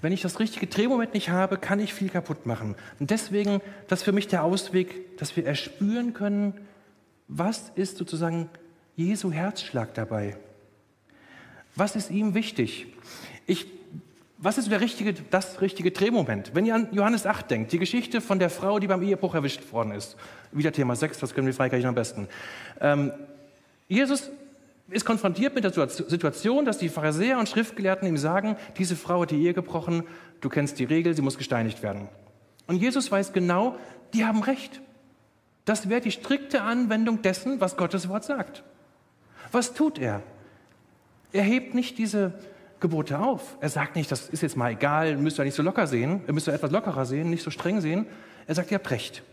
Wenn 0.01 0.13
ich 0.13 0.21
das 0.21 0.39
richtige 0.39 0.67
Drehmoment 0.67 1.15
nicht 1.15 1.29
habe, 1.29 1.57
kann 1.57 1.79
ich 1.79 1.95
viel 1.95 2.09
kaputt 2.09 2.45
machen. 2.45 2.75
Und 2.99 3.09
deswegen, 3.09 3.59
das 3.87 3.99
ist 3.99 4.05
für 4.05 4.11
mich 4.11 4.27
der 4.27 4.43
Ausweg, 4.43 5.17
dass 5.17 5.35
wir 5.35 5.47
erspüren 5.47 6.13
können, 6.13 6.53
was 7.27 7.71
ist 7.73 7.97
sozusagen 7.97 8.49
Jesu 8.95 9.31
Herzschlag 9.31 9.95
dabei? 9.95 10.37
Was 11.75 11.95
ist 11.95 12.11
ihm 12.11 12.35
wichtig? 12.35 12.85
Ich, 13.47 13.65
was 14.37 14.59
ist 14.59 14.69
richtige, 14.69 15.13
das 15.13 15.59
richtige 15.59 15.89
Drehmoment? 15.89 16.51
Wenn 16.53 16.67
ihr 16.67 16.75
an 16.75 16.89
Johannes 16.91 17.25
8 17.25 17.49
denkt, 17.49 17.71
die 17.71 17.79
Geschichte 17.79 18.21
von 18.21 18.37
der 18.37 18.51
Frau, 18.51 18.77
die 18.77 18.85
beim 18.85 19.01
Ehebruch 19.01 19.33
erwischt 19.33 19.71
worden 19.71 19.91
ist, 19.91 20.17
wieder 20.51 20.71
Thema 20.71 20.95
6, 20.95 21.17
das 21.17 21.33
können 21.33 21.47
wir 21.47 21.53
freikirchen 21.55 21.89
am 21.89 21.95
besten. 21.95 22.27
Ähm, 22.79 23.11
Jesus 23.93 24.31
ist 24.89 25.05
konfrontiert 25.05 25.55
mit 25.55 25.63
der 25.63 25.71
Situation, 25.71 26.65
dass 26.65 26.77
die 26.77 26.89
Pharisäer 26.89 27.39
und 27.39 27.47
Schriftgelehrten 27.47 28.07
ihm 28.07 28.17
sagen, 28.17 28.57
diese 28.77 28.95
Frau 28.95 29.21
hat 29.21 29.31
die 29.31 29.41
Ehe 29.41 29.53
gebrochen, 29.53 30.03
du 30.41 30.49
kennst 30.49 30.79
die 30.79 30.83
Regel, 30.83 31.15
sie 31.15 31.21
muss 31.21 31.37
gesteinigt 31.37 31.83
werden. 31.83 32.09
Und 32.67 32.77
Jesus 32.77 33.11
weiß 33.11 33.33
genau, 33.33 33.77
die 34.13 34.25
haben 34.25 34.43
recht. 34.43 34.81
Das 35.65 35.89
wäre 35.89 36.01
die 36.01 36.11
strikte 36.11 36.61
Anwendung 36.61 37.21
dessen, 37.21 37.61
was 37.61 37.77
Gottes 37.77 38.09
Wort 38.09 38.23
sagt. 38.23 38.63
Was 39.51 39.73
tut 39.73 39.99
er? 39.99 40.21
Er 41.31 41.43
hebt 41.43 41.73
nicht 41.73 41.97
diese 41.97 42.33
Gebote 42.79 43.19
auf. 43.19 43.57
Er 43.61 43.69
sagt 43.69 43.95
nicht, 43.95 44.11
das 44.11 44.27
ist 44.29 44.41
jetzt 44.41 44.57
mal 44.57 44.71
egal, 44.71 45.15
müsst 45.17 45.39
ihr 45.39 45.45
nicht 45.45 45.55
so 45.55 45.63
locker 45.63 45.87
sehen, 45.87 46.21
ihr 46.27 46.33
müsst 46.33 46.47
ihr 46.47 46.53
etwas 46.53 46.71
lockerer 46.71 47.05
sehen, 47.05 47.29
nicht 47.29 47.43
so 47.43 47.51
streng 47.51 47.79
sehen. 47.79 48.05
Er 48.45 48.55
sagt, 48.55 48.71
ihr 48.71 48.75
habt 48.75 48.91
recht. 48.91 49.23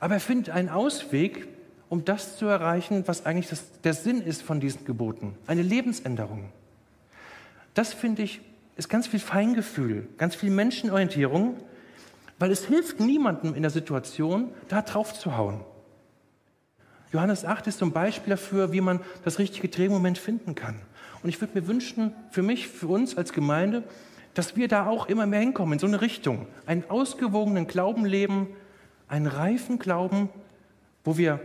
Aber 0.00 0.14
er 0.14 0.20
findet 0.20 0.50
einen 0.50 0.68
Ausweg, 0.68 1.48
um 1.88 2.04
das 2.04 2.36
zu 2.36 2.46
erreichen, 2.46 3.04
was 3.06 3.24
eigentlich 3.26 3.48
das, 3.48 3.80
der 3.82 3.94
Sinn 3.94 4.20
ist 4.20 4.42
von 4.42 4.60
diesen 4.60 4.84
Geboten. 4.84 5.34
Eine 5.46 5.62
Lebensänderung. 5.62 6.50
Das 7.74 7.94
finde 7.94 8.22
ich, 8.22 8.40
ist 8.76 8.88
ganz 8.88 9.06
viel 9.06 9.20
Feingefühl, 9.20 10.08
ganz 10.18 10.34
viel 10.34 10.50
Menschenorientierung, 10.50 11.56
weil 12.38 12.50
es 12.50 12.66
hilft 12.66 13.00
niemandem 13.00 13.54
in 13.54 13.62
der 13.62 13.70
Situation, 13.70 14.50
da 14.68 14.82
drauf 14.82 15.14
zu 15.14 15.36
hauen. 15.36 15.60
Johannes 17.12 17.44
8 17.44 17.66
ist 17.66 17.78
zum 17.78 17.92
Beispiel 17.92 18.30
dafür, 18.30 18.72
wie 18.72 18.80
man 18.80 19.00
das 19.24 19.38
richtige 19.38 19.68
Drehmoment 19.68 20.18
finden 20.18 20.54
kann. 20.54 20.76
Und 21.22 21.30
ich 21.30 21.40
würde 21.40 21.58
mir 21.58 21.66
wünschen, 21.66 22.12
für 22.30 22.42
mich, 22.42 22.68
für 22.68 22.86
uns 22.86 23.16
als 23.16 23.32
Gemeinde, 23.32 23.82
dass 24.34 24.56
wir 24.56 24.68
da 24.68 24.86
auch 24.86 25.08
immer 25.08 25.26
mehr 25.26 25.40
hinkommen, 25.40 25.72
in 25.72 25.78
so 25.78 25.86
eine 25.86 26.00
Richtung. 26.00 26.46
Einen 26.66 26.84
ausgewogenen 26.88 27.66
Glauben 27.66 28.04
leben, 28.04 28.48
einen 29.08 29.26
reifen 29.26 29.78
Glauben, 29.78 30.28
wo 31.02 31.16
wir 31.16 31.40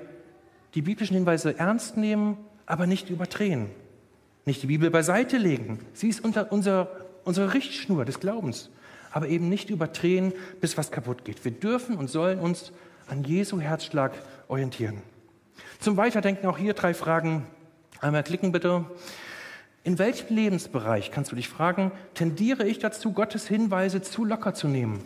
die 0.75 0.81
biblischen 0.81 1.15
Hinweise 1.15 1.57
ernst 1.57 1.97
nehmen, 1.97 2.37
aber 2.65 2.87
nicht 2.87 3.09
überdrehen. 3.09 3.69
Nicht 4.45 4.63
die 4.63 4.67
Bibel 4.67 4.89
beiseite 4.89 5.37
legen. 5.37 5.79
Sie 5.93 6.09
ist 6.09 6.23
unter 6.23 6.51
unser, 6.51 6.89
unsere 7.23 7.53
Richtschnur 7.53 8.05
des 8.05 8.19
Glaubens. 8.19 8.69
Aber 9.11 9.27
eben 9.27 9.47
nicht 9.47 9.69
überdrehen, 9.69 10.33
bis 10.59 10.77
was 10.77 10.91
kaputt 10.91 11.23
geht. 11.23 11.45
Wir 11.45 11.51
dürfen 11.51 11.97
und 11.97 12.09
sollen 12.09 12.39
uns 12.39 12.71
an 13.07 13.23
Jesu 13.23 13.59
Herzschlag 13.59 14.13
orientieren. 14.47 15.01
Zum 15.79 15.97
Weiterdenken 15.97 16.47
auch 16.47 16.57
hier 16.57 16.73
drei 16.73 16.93
Fragen. 16.93 17.45
Einmal 17.99 18.23
klicken 18.23 18.51
bitte. 18.51 18.85
In 19.83 19.99
welchem 19.99 20.35
Lebensbereich, 20.35 21.11
kannst 21.11 21.31
du 21.31 21.35
dich 21.35 21.49
fragen, 21.49 21.91
tendiere 22.13 22.65
ich 22.65 22.79
dazu, 22.79 23.11
Gottes 23.11 23.47
Hinweise 23.47 24.01
zu 24.01 24.25
locker 24.25 24.53
zu 24.53 24.67
nehmen? 24.67 25.03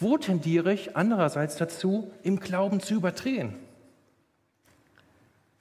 Wo 0.00 0.18
tendiere 0.18 0.72
ich 0.72 0.96
andererseits 0.96 1.56
dazu, 1.56 2.12
im 2.22 2.40
Glauben 2.40 2.80
zu 2.80 2.94
überdrehen? 2.94 3.54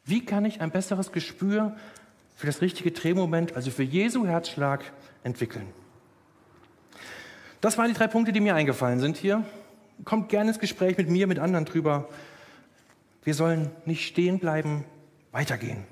Wie 0.07 0.25
kann 0.25 0.45
ich 0.45 0.61
ein 0.61 0.71
besseres 0.71 1.11
Gespür 1.11 1.75
für 2.35 2.47
das 2.47 2.61
richtige 2.61 2.91
Drehmoment, 2.91 3.55
also 3.55 3.69
für 3.71 3.83
Jesu 3.83 4.25
Herzschlag, 4.25 4.81
entwickeln? 5.23 5.67
Das 7.59 7.77
waren 7.77 7.89
die 7.89 7.93
drei 7.93 8.07
Punkte, 8.07 8.31
die 8.31 8.39
mir 8.39 8.55
eingefallen 8.55 8.99
sind 8.99 9.17
hier. 9.17 9.43
Kommt 10.05 10.29
gerne 10.29 10.51
ins 10.51 10.59
Gespräch 10.59 10.97
mit 10.97 11.09
mir, 11.09 11.27
mit 11.27 11.39
anderen 11.39 11.65
drüber. 11.65 12.07
Wir 13.23 13.33
sollen 13.33 13.69
nicht 13.85 14.07
stehen 14.07 14.39
bleiben, 14.39 14.85
weitergehen. 15.31 15.83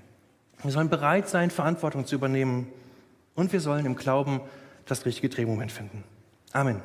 Wir 0.63 0.71
sollen 0.71 0.89
bereit 0.89 1.28
sein, 1.28 1.51
Verantwortung 1.51 2.06
zu 2.06 2.15
übernehmen 2.15 2.71
Und 3.36 3.51
wir 3.51 3.60
sollen 3.60 3.86
im 3.86 3.95
Glauben 3.95 4.39
das 4.86 5.06
richtige 5.06 5.28
Drehmoment 5.30 5.71
finden. 5.71 6.04
Amen. 6.54 6.82